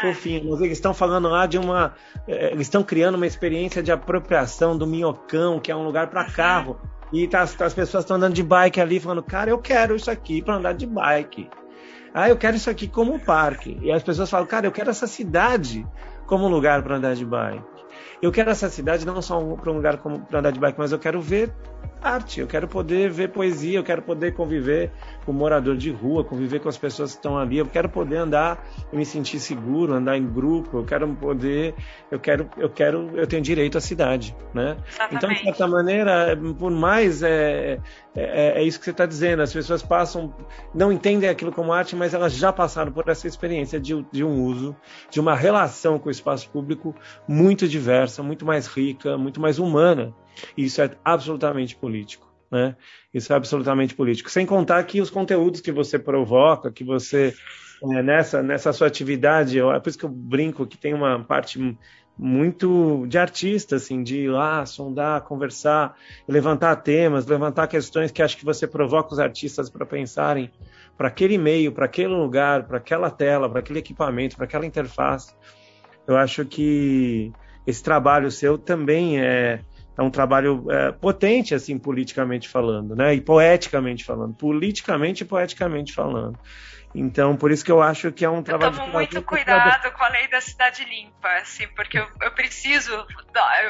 fofinho. 0.00 0.50
Mas 0.50 0.60
eles 0.60 0.78
estão 0.78 0.92
falando 0.92 1.28
lá 1.28 1.46
de 1.46 1.58
uma. 1.58 1.94
Eh, 2.26 2.52
eles 2.52 2.66
estão 2.66 2.82
criando 2.82 3.14
uma 3.14 3.26
experiência 3.26 3.82
de 3.82 3.92
apropriação 3.92 4.76
do 4.76 4.86
Minhocão, 4.86 5.60
que 5.60 5.70
é 5.70 5.76
um 5.76 5.84
lugar 5.84 6.08
para 6.08 6.22
uhum. 6.22 6.32
carro. 6.32 6.80
E 7.14 7.28
tá, 7.28 7.42
as 7.42 7.54
pessoas 7.54 8.02
estão 8.02 8.16
andando 8.16 8.34
de 8.34 8.42
bike 8.42 8.80
ali, 8.80 8.98
falando, 8.98 9.22
cara, 9.22 9.48
eu 9.48 9.58
quero 9.58 9.94
isso 9.94 10.10
aqui 10.10 10.42
para 10.42 10.56
andar 10.56 10.72
de 10.72 10.84
bike. 10.84 11.48
Ah, 12.12 12.28
eu 12.28 12.36
quero 12.36 12.56
isso 12.56 12.68
aqui 12.68 12.88
como 12.88 13.20
parque. 13.20 13.78
E 13.80 13.92
as 13.92 14.02
pessoas 14.02 14.28
falam, 14.28 14.48
cara, 14.48 14.66
eu 14.66 14.72
quero 14.72 14.90
essa 14.90 15.06
cidade 15.06 15.86
como 16.26 16.48
lugar 16.48 16.82
para 16.82 16.96
andar 16.96 17.14
de 17.14 17.24
bike. 17.24 17.62
Eu 18.20 18.32
quero 18.32 18.50
essa 18.50 18.68
cidade 18.68 19.06
não 19.06 19.22
só 19.22 19.40
para 19.54 19.70
um 19.70 19.76
lugar 19.76 19.98
para 19.98 20.40
andar 20.40 20.50
de 20.50 20.58
bike, 20.58 20.76
mas 20.76 20.90
eu 20.90 20.98
quero 20.98 21.20
ver 21.20 21.52
arte, 22.02 22.40
eu 22.40 22.46
quero 22.46 22.68
poder 22.68 23.10
ver 23.10 23.30
poesia, 23.30 23.78
eu 23.78 23.84
quero 23.84 24.02
poder 24.02 24.34
conviver 24.34 24.90
com 25.24 25.32
o 25.32 25.34
morador 25.34 25.76
de 25.76 25.90
rua, 25.90 26.22
conviver 26.22 26.60
com 26.60 26.68
as 26.68 26.76
pessoas 26.76 27.12
que 27.12 27.18
estão 27.18 27.38
ali, 27.38 27.58
eu 27.58 27.66
quero 27.66 27.88
poder 27.88 28.16
andar 28.16 28.66
e 28.92 28.96
me 28.96 29.06
sentir 29.06 29.40
seguro, 29.40 29.94
andar 29.94 30.16
em 30.16 30.26
grupo, 30.26 30.78
eu 30.78 30.84
quero 30.84 31.08
poder, 31.14 31.74
eu 32.10 32.20
quero, 32.20 32.48
eu 32.56 32.68
quero, 32.68 33.10
eu 33.16 33.26
tenho 33.26 33.42
direito 33.42 33.78
à 33.78 33.80
cidade, 33.80 34.36
né? 34.52 34.76
Exatamente. 34.86 35.16
Então, 35.16 35.30
de 35.30 35.42
certa 35.42 35.66
maneira, 35.66 36.38
por 36.58 36.70
mais 36.70 37.22
é, 37.22 37.80
é, 38.14 38.60
é 38.60 38.62
isso 38.62 38.78
que 38.78 38.84
você 38.84 38.90
está 38.90 39.06
dizendo, 39.06 39.42
as 39.42 39.52
pessoas 39.52 39.82
passam, 39.82 40.34
não 40.74 40.92
entendem 40.92 41.28
aquilo 41.28 41.52
como 41.52 41.72
arte, 41.72 41.96
mas 41.96 42.14
elas 42.14 42.34
já 42.34 42.52
passaram 42.52 42.92
por 42.92 43.08
essa 43.08 43.26
experiência 43.26 43.80
de, 43.80 44.04
de 44.12 44.22
um 44.22 44.44
uso, 44.44 44.76
de 45.10 45.20
uma 45.20 45.34
relação 45.34 45.98
com 45.98 46.08
o 46.08 46.12
espaço 46.12 46.48
público 46.50 46.94
muito 47.26 47.66
diversa, 47.66 48.22
muito 48.22 48.44
mais 48.44 48.66
rica, 48.66 49.16
muito 49.16 49.40
mais 49.40 49.58
humana. 49.58 50.14
Isso 50.56 50.80
é 50.82 50.90
absolutamente 51.04 51.76
político. 51.76 52.32
Né? 52.50 52.76
Isso 53.12 53.32
é 53.32 53.36
absolutamente 53.36 53.94
político. 53.94 54.30
Sem 54.30 54.46
contar 54.46 54.82
que 54.84 55.00
os 55.00 55.10
conteúdos 55.10 55.60
que 55.60 55.72
você 55.72 55.98
provoca, 55.98 56.70
que 56.70 56.84
você 56.84 57.34
é, 57.82 58.02
nessa 58.02 58.42
nessa 58.42 58.72
sua 58.72 58.86
atividade, 58.86 59.58
é 59.58 59.80
por 59.80 59.88
isso 59.88 59.98
que 59.98 60.04
eu 60.04 60.10
brinco 60.10 60.66
que 60.66 60.78
tem 60.78 60.94
uma 60.94 61.22
parte 61.24 61.76
muito 62.16 63.06
de 63.08 63.18
artista, 63.18 63.76
assim, 63.76 64.02
de 64.02 64.20
ir 64.20 64.28
lá, 64.28 64.64
sondar, 64.64 65.22
conversar, 65.22 65.96
levantar 66.28 66.76
temas, 66.76 67.26
levantar 67.26 67.66
questões 67.66 68.12
que 68.12 68.22
acho 68.22 68.36
que 68.36 68.44
você 68.44 68.68
provoca 68.68 69.12
os 69.12 69.18
artistas 69.18 69.68
para 69.68 69.84
pensarem 69.84 70.50
para 70.96 71.08
aquele 71.08 71.36
meio, 71.36 71.72
para 71.72 71.86
aquele 71.86 72.14
lugar, 72.14 72.68
para 72.68 72.78
aquela 72.78 73.10
tela, 73.10 73.50
para 73.50 73.58
aquele 73.58 73.80
equipamento, 73.80 74.36
para 74.36 74.44
aquela 74.44 74.64
interface. 74.64 75.34
Eu 76.06 76.16
acho 76.16 76.44
que 76.44 77.32
esse 77.66 77.82
trabalho 77.82 78.30
seu 78.30 78.56
também 78.56 79.20
é 79.20 79.60
é 79.96 80.02
um 80.02 80.10
trabalho 80.10 80.66
é, 80.70 80.92
potente, 80.92 81.54
assim, 81.54 81.78
politicamente 81.78 82.48
falando, 82.48 82.96
né? 82.96 83.14
E 83.14 83.20
poeticamente 83.20 84.04
falando. 84.04 84.34
Politicamente 84.34 85.22
e 85.22 85.26
poeticamente 85.26 85.92
falando. 85.92 86.38
Então, 86.94 87.36
por 87.36 87.50
isso 87.50 87.64
que 87.64 87.72
eu 87.72 87.82
acho 87.82 88.12
que 88.12 88.24
é 88.24 88.30
um 88.30 88.42
trabalho... 88.42 88.72
Eu 88.72 88.78
tomo 88.78 88.92
muito 88.92 89.20
cuidado 89.22 89.90
com 89.92 90.04
a 90.04 90.08
lei 90.10 90.28
da 90.28 90.40
cidade 90.40 90.84
limpa, 90.84 91.28
assim, 91.38 91.66
porque 91.74 91.98
eu, 91.98 92.06
eu 92.22 92.30
preciso 92.30 92.92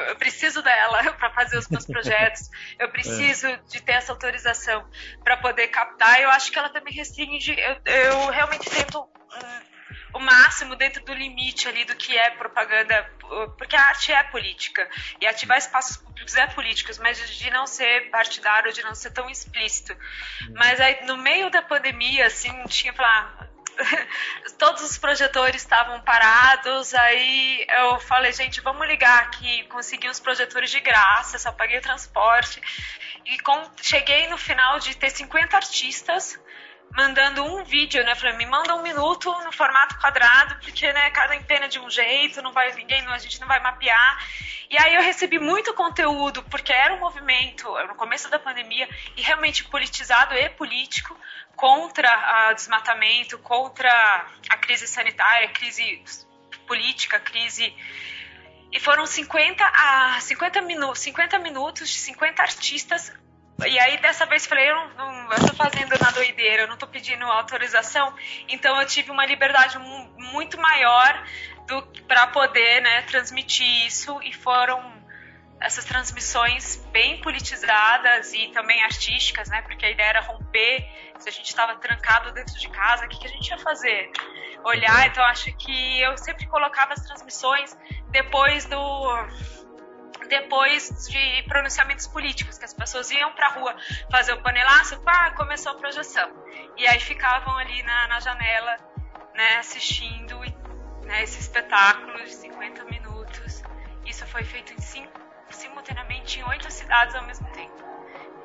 eu 0.07 0.15
preciso 0.15 0.61
dela 0.61 1.11
para 1.17 1.31
fazer 1.31 1.57
os 1.57 1.67
meus 1.67 1.87
projetos, 1.87 2.51
eu 2.77 2.87
preciso 2.89 3.47
é. 3.47 3.59
de 3.67 3.81
ter 3.81 3.93
essa 3.93 4.11
autorização 4.11 4.85
para 5.23 5.37
poder 5.37 5.67
captar. 5.69 6.21
Eu 6.21 6.29
acho 6.29 6.51
que 6.51 6.59
ela 6.59 6.69
também 6.69 6.93
restringe... 6.93 7.55
Eu, 7.57 7.93
eu 7.93 8.29
realmente 8.29 8.69
tento... 8.69 8.99
Hum, 9.01 9.75
o 10.15 10.19
máximo 10.19 10.77
dentro 10.77 11.03
do 11.03 11.13
limite 11.13 11.67
ali 11.67 11.83
do 11.83 11.93
que 11.93 12.17
é 12.17 12.29
propaganda, 12.31 13.03
porque 13.57 13.75
a 13.75 13.87
arte 13.87 14.13
é 14.13 14.23
política 14.23 14.87
e 15.19 15.27
ativar 15.27 15.57
espaços 15.57 15.97
públicos 16.25 16.35
é 16.35 16.47
políticos, 16.47 16.97
mas 16.97 17.37
de 17.37 17.49
não 17.51 17.67
ser 17.67 18.09
partidário, 18.09 18.73
de 18.73 18.81
não 18.83 18.95
ser 18.95 19.11
tão 19.11 19.29
explícito. 19.29 19.95
Mas 20.53 20.81
aí 20.81 21.05
no 21.05 21.17
meio 21.17 21.49
da 21.51 21.61
pandemia, 21.61 22.25
assim, 22.25 22.51
tinha 22.67 22.93
falar 22.93 23.47
todos 24.57 24.81
os 24.83 24.97
projetores 24.97 25.61
estavam 25.61 26.01
parados, 26.01 26.93
aí 26.93 27.65
eu 27.69 27.99
falei, 27.99 28.31
gente, 28.31 28.61
vamos 28.61 28.87
ligar 28.87 29.23
aqui, 29.23 29.63
consegui 29.65 30.07
os 30.09 30.19
projetores 30.19 30.71
de 30.71 30.79
graça, 30.79 31.37
só 31.37 31.51
paguei 31.51 31.79
transporte. 31.79 32.61
E 33.25 33.39
com, 33.39 33.71
cheguei 33.81 34.27
no 34.27 34.37
final 34.37 34.79
de 34.79 34.95
ter 34.95 35.09
50 35.09 35.55
artistas 35.55 36.39
mandando 36.95 37.43
um 37.43 37.63
vídeo, 37.63 38.03
né? 38.03 38.15
Falei, 38.15 38.37
me 38.37 38.45
manda 38.45 38.73
um 38.75 38.81
minuto 38.81 39.31
no 39.43 39.51
formato 39.51 39.99
quadrado, 39.99 40.55
porque 40.61 40.91
né, 40.93 41.11
cada 41.11 41.35
empena 41.35 41.67
de 41.67 41.79
um 41.79 41.89
jeito, 41.89 42.41
não 42.41 42.53
vai 42.53 42.71
ninguém, 42.73 43.05
a 43.07 43.17
gente 43.17 43.39
não 43.39 43.47
vai 43.47 43.59
mapear. 43.59 44.25
E 44.69 44.77
aí 44.77 44.95
eu 44.95 45.01
recebi 45.01 45.37
muito 45.37 45.73
conteúdo, 45.73 46.41
porque 46.43 46.71
era 46.71 46.93
um 46.93 46.99
movimento 46.99 47.69
no 47.87 47.95
começo 47.95 48.29
da 48.29 48.39
pandemia 48.39 48.89
e 49.15 49.21
realmente 49.21 49.63
politizado 49.65 50.33
e 50.33 50.49
político 50.49 51.15
contra 51.55 52.49
o 52.49 52.53
desmatamento, 52.53 53.37
contra 53.39 54.25
a 54.49 54.57
crise 54.57 54.87
sanitária, 54.87 55.49
crise 55.49 56.03
política, 56.65 57.19
crise 57.19 57.75
e 58.71 58.79
foram 58.79 59.05
50 59.05 59.63
a 59.63 60.19
50 60.19 60.61
minutos, 60.61 60.99
50 61.01 61.39
minutos 61.39 61.89
de 61.89 61.99
50 61.99 62.41
artistas 62.41 63.13
e 63.67 63.79
aí 63.79 63.97
dessa 63.97 64.25
vez 64.25 64.45
falei, 64.45 64.69
eu 64.69 64.75
não, 64.75 64.89
não 64.95 65.31
eu 65.33 65.47
tô 65.47 65.55
fazendo 65.55 65.97
na 65.99 66.11
doideira, 66.11 66.63
eu 66.63 66.67
não 66.67 66.77
tô 66.77 66.87
pedindo 66.87 67.23
autorização, 67.25 68.13
então 68.49 68.79
eu 68.79 68.87
tive 68.87 69.11
uma 69.11 69.25
liberdade 69.25 69.77
muito 69.79 70.59
maior 70.59 71.23
para 72.07 72.27
poder 72.27 72.81
né, 72.81 73.01
transmitir 73.03 73.87
isso 73.87 74.19
e 74.21 74.33
foram 74.33 74.95
essas 75.59 75.85
transmissões 75.85 76.85
bem 76.91 77.19
politizadas 77.21 78.33
e 78.33 78.49
também 78.49 78.83
artísticas, 78.83 79.49
né? 79.49 79.61
Porque 79.61 79.85
a 79.85 79.89
ideia 79.89 80.09
era 80.09 80.21
romper. 80.21 80.85
Se 81.17 81.29
a 81.29 81.31
gente 81.31 81.47
estava 81.47 81.75
trancado 81.77 82.31
dentro 82.33 82.53
de 82.59 82.69
casa, 82.69 83.05
o 83.05 83.09
que, 83.09 83.17
que 83.17 83.27
a 83.27 83.29
gente 83.29 83.47
ia 83.49 83.57
fazer? 83.57 84.11
Olhar. 84.63 85.07
Então 85.07 85.23
acho 85.23 85.51
que 85.57 86.01
eu 86.01 86.17
sempre 86.17 86.45
colocava 86.47 86.93
as 86.93 87.01
transmissões 87.01 87.75
depois 88.11 88.65
do 88.65 88.77
depois 90.27 91.07
de 91.09 91.43
pronunciamentos 91.47 92.07
políticos, 92.07 92.57
que 92.57 92.65
as 92.65 92.73
pessoas 92.73 93.09
iam 93.11 93.31
para 93.33 93.47
a 93.47 93.51
rua 93.51 93.75
fazer 94.11 94.33
o 94.33 94.41
panelaço, 94.41 94.99
pá, 95.01 95.31
começou 95.31 95.71
a 95.71 95.75
projeção. 95.75 96.29
E 96.77 96.87
aí 96.87 96.99
ficavam 96.99 97.57
ali 97.57 97.83
na, 97.83 98.07
na 98.07 98.19
janela, 98.19 98.77
né, 99.33 99.57
assistindo 99.57 100.39
né, 101.03 101.23
esse 101.23 101.39
espetáculo 101.39 102.23
de 102.23 102.33
50 102.33 102.83
minutos. 102.85 103.63
Isso 104.05 104.25
foi 104.27 104.43
feito 104.43 104.73
em 104.73 104.81
cinco, 104.81 105.19
simultaneamente 105.49 106.39
em 106.39 106.43
oito 106.43 106.71
cidades 106.71 107.15
ao 107.15 107.25
mesmo 107.25 107.47
tempo. 107.51 107.83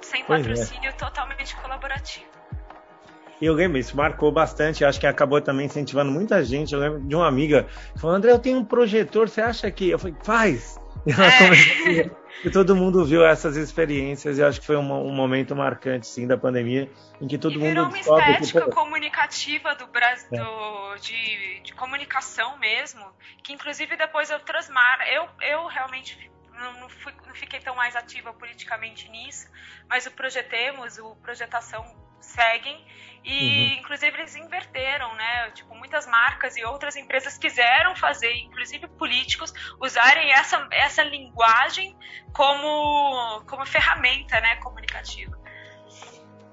Sem 0.03 0.25
pois 0.25 0.45
é. 0.45 0.49
patrocínio, 0.49 0.89
é. 0.89 0.93
totalmente 0.93 1.55
colaborativo. 1.57 2.31
E 3.41 3.47
eu 3.47 3.55
lembro, 3.55 3.79
isso 3.79 3.97
marcou 3.97 4.31
bastante, 4.31 4.85
acho 4.85 5.01
que 5.01 5.07
acabou 5.07 5.41
também 5.41 5.65
incentivando 5.67 6.11
muita 6.13 6.45
gente. 6.45 6.75
Eu 6.75 6.81
lembro 6.81 7.01
de 7.01 7.15
uma 7.15 7.27
amiga 7.27 7.67
que 7.95 8.01
falou: 8.01 8.15
André, 8.15 8.31
eu 8.31 8.39
tenho 8.39 8.59
um 8.59 8.65
projetor, 8.65 9.29
você 9.29 9.41
acha 9.41 9.71
que. 9.71 9.89
Eu 9.89 9.99
falei: 9.99 10.15
faz, 10.23 10.80
é. 11.09 12.21
E 12.45 12.51
todo 12.51 12.75
mundo 12.75 13.05
viu 13.05 13.25
essas 13.25 13.57
experiências 13.57 14.39
e 14.39 14.43
acho 14.43 14.61
que 14.61 14.67
foi 14.67 14.77
um, 14.77 14.93
um, 14.93 15.13
momento 15.13 15.55
marcante, 15.55 16.07
sim, 16.07 16.27
da 16.27 16.39
pandemia, 16.39 16.91
em 17.21 17.29
que 17.29 17.37
todo 17.37 17.55
e 17.55 17.59
virou 17.59 17.85
mundo 17.85 17.95
uma 17.95 18.01
estética 18.01 18.63
que... 18.63 18.71
comunicativa 18.71 19.75
do 19.75 19.87
Brasil, 19.89 20.31
é. 20.33 20.99
de, 20.99 21.61
de, 21.61 21.73
comunicação 21.75 22.59
mesmo, 22.59 23.05
que 23.43 23.53
inclusive 23.53 23.95
depois 23.97 24.31
eu 24.31 24.41
transmar, 24.41 25.01
eu, 25.13 25.29
eu 25.43 25.67
realmente 25.67 26.31
não, 26.55 26.81
não, 26.81 26.89
fui, 26.89 27.13
não 27.27 27.35
fiquei 27.35 27.61
tão 27.61 27.75
mais 27.75 27.95
ativa 27.95 28.33
politicamente 28.33 29.09
nisso, 29.11 29.47
mas 29.89 30.07
o 30.07 30.11
Projetemos, 30.11 30.99
o 30.99 31.15
Projetação 31.17 31.85
seguem 32.21 32.85
e, 33.23 33.75
uhum. 33.75 33.81
inclusive, 33.81 34.19
eles 34.19 34.35
inverteram, 34.35 35.15
né? 35.15 35.51
Tipo, 35.51 35.75
muitas 35.75 36.07
marcas 36.07 36.57
e 36.57 36.65
outras 36.65 36.97
empresas 36.97 37.37
quiseram 37.37 37.95
fazer, 37.95 38.33
inclusive 38.37 38.89
políticos, 38.89 39.53
usarem 39.79 40.33
essa, 40.33 40.67
essa 40.73 41.03
linguagem 41.03 41.95
como, 42.33 43.43
como 43.47 43.67
ferramenta, 43.67 44.41
né, 44.41 44.57
comunicativa. 44.57 45.39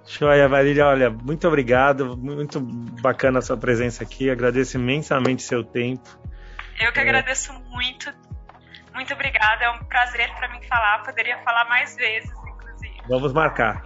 Joia, 0.06 0.48
Marília, 0.48 0.88
olha, 0.88 1.10
muito 1.10 1.48
obrigado, 1.48 2.18
muito 2.18 2.60
bacana 3.02 3.40
a 3.40 3.42
sua 3.42 3.58
presença 3.58 4.04
aqui, 4.04 4.30
agradeço 4.30 4.78
imensamente 4.78 5.44
seu 5.44 5.64
tempo. 5.64 6.08
Eu 6.80 6.92
que 6.94 7.00
é... 7.00 7.02
agradeço 7.02 7.54
muito, 7.70 8.14
muito 8.94 9.14
obrigada, 9.14 9.66
é 9.66 9.70
um 9.70 9.84
prazer 9.84 10.34
para 10.36 10.50
mim 10.50 10.62
falar, 10.64 11.04
poderia 11.04 11.38
falar 11.44 11.66
mais 11.66 11.96
vezes, 11.96 12.32
inclusive. 12.32 13.02
Vamos 13.08 13.34
marcar. 13.34 13.84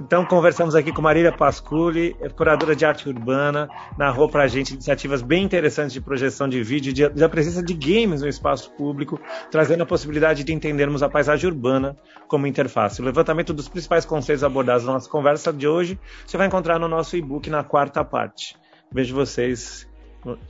Então, 0.00 0.24
conversamos 0.24 0.74
aqui 0.74 0.90
com 0.90 1.02
Marília 1.02 1.30
Pasculi, 1.30 2.16
curadora 2.36 2.74
de 2.74 2.86
arte 2.86 3.06
urbana, 3.06 3.68
narrou 3.98 4.30
para 4.30 4.44
a 4.44 4.46
gente 4.46 4.72
iniciativas 4.72 5.20
bem 5.20 5.44
interessantes 5.44 5.92
de 5.92 6.00
projeção 6.00 6.48
de 6.48 6.62
vídeo 6.62 6.90
e 6.90 7.08
da 7.10 7.28
presença 7.28 7.62
de 7.62 7.74
games 7.74 8.22
no 8.22 8.28
espaço 8.28 8.70
público, 8.72 9.20
trazendo 9.50 9.82
a 9.82 9.86
possibilidade 9.86 10.42
de 10.42 10.54
entendermos 10.54 11.02
a 11.02 11.08
paisagem 11.08 11.50
urbana 11.50 11.96
como 12.28 12.46
interface. 12.46 13.02
O 13.02 13.04
levantamento 13.04 13.52
dos 13.52 13.68
principais 13.68 14.06
conceitos 14.06 14.42
abordados 14.42 14.86
na 14.86 14.94
nossa 14.94 15.10
conversa 15.10 15.52
de 15.52 15.68
hoje 15.68 15.98
você 16.26 16.38
vai 16.38 16.46
encontrar 16.46 16.78
no 16.78 16.88
nosso 16.88 17.16
e-book 17.16 17.50
na 17.50 17.62
quarta 17.62 18.02
parte. 18.02 18.56
Vejo 18.90 19.14
vocês 19.14 19.86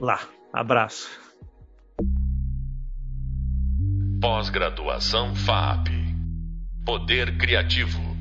lá. 0.01 0.21
Abraço. 0.53 1.09
Pós-graduação 4.21 5.35
FAP. 5.35 5.89
Poder 6.85 7.37
Criativo. 7.37 8.14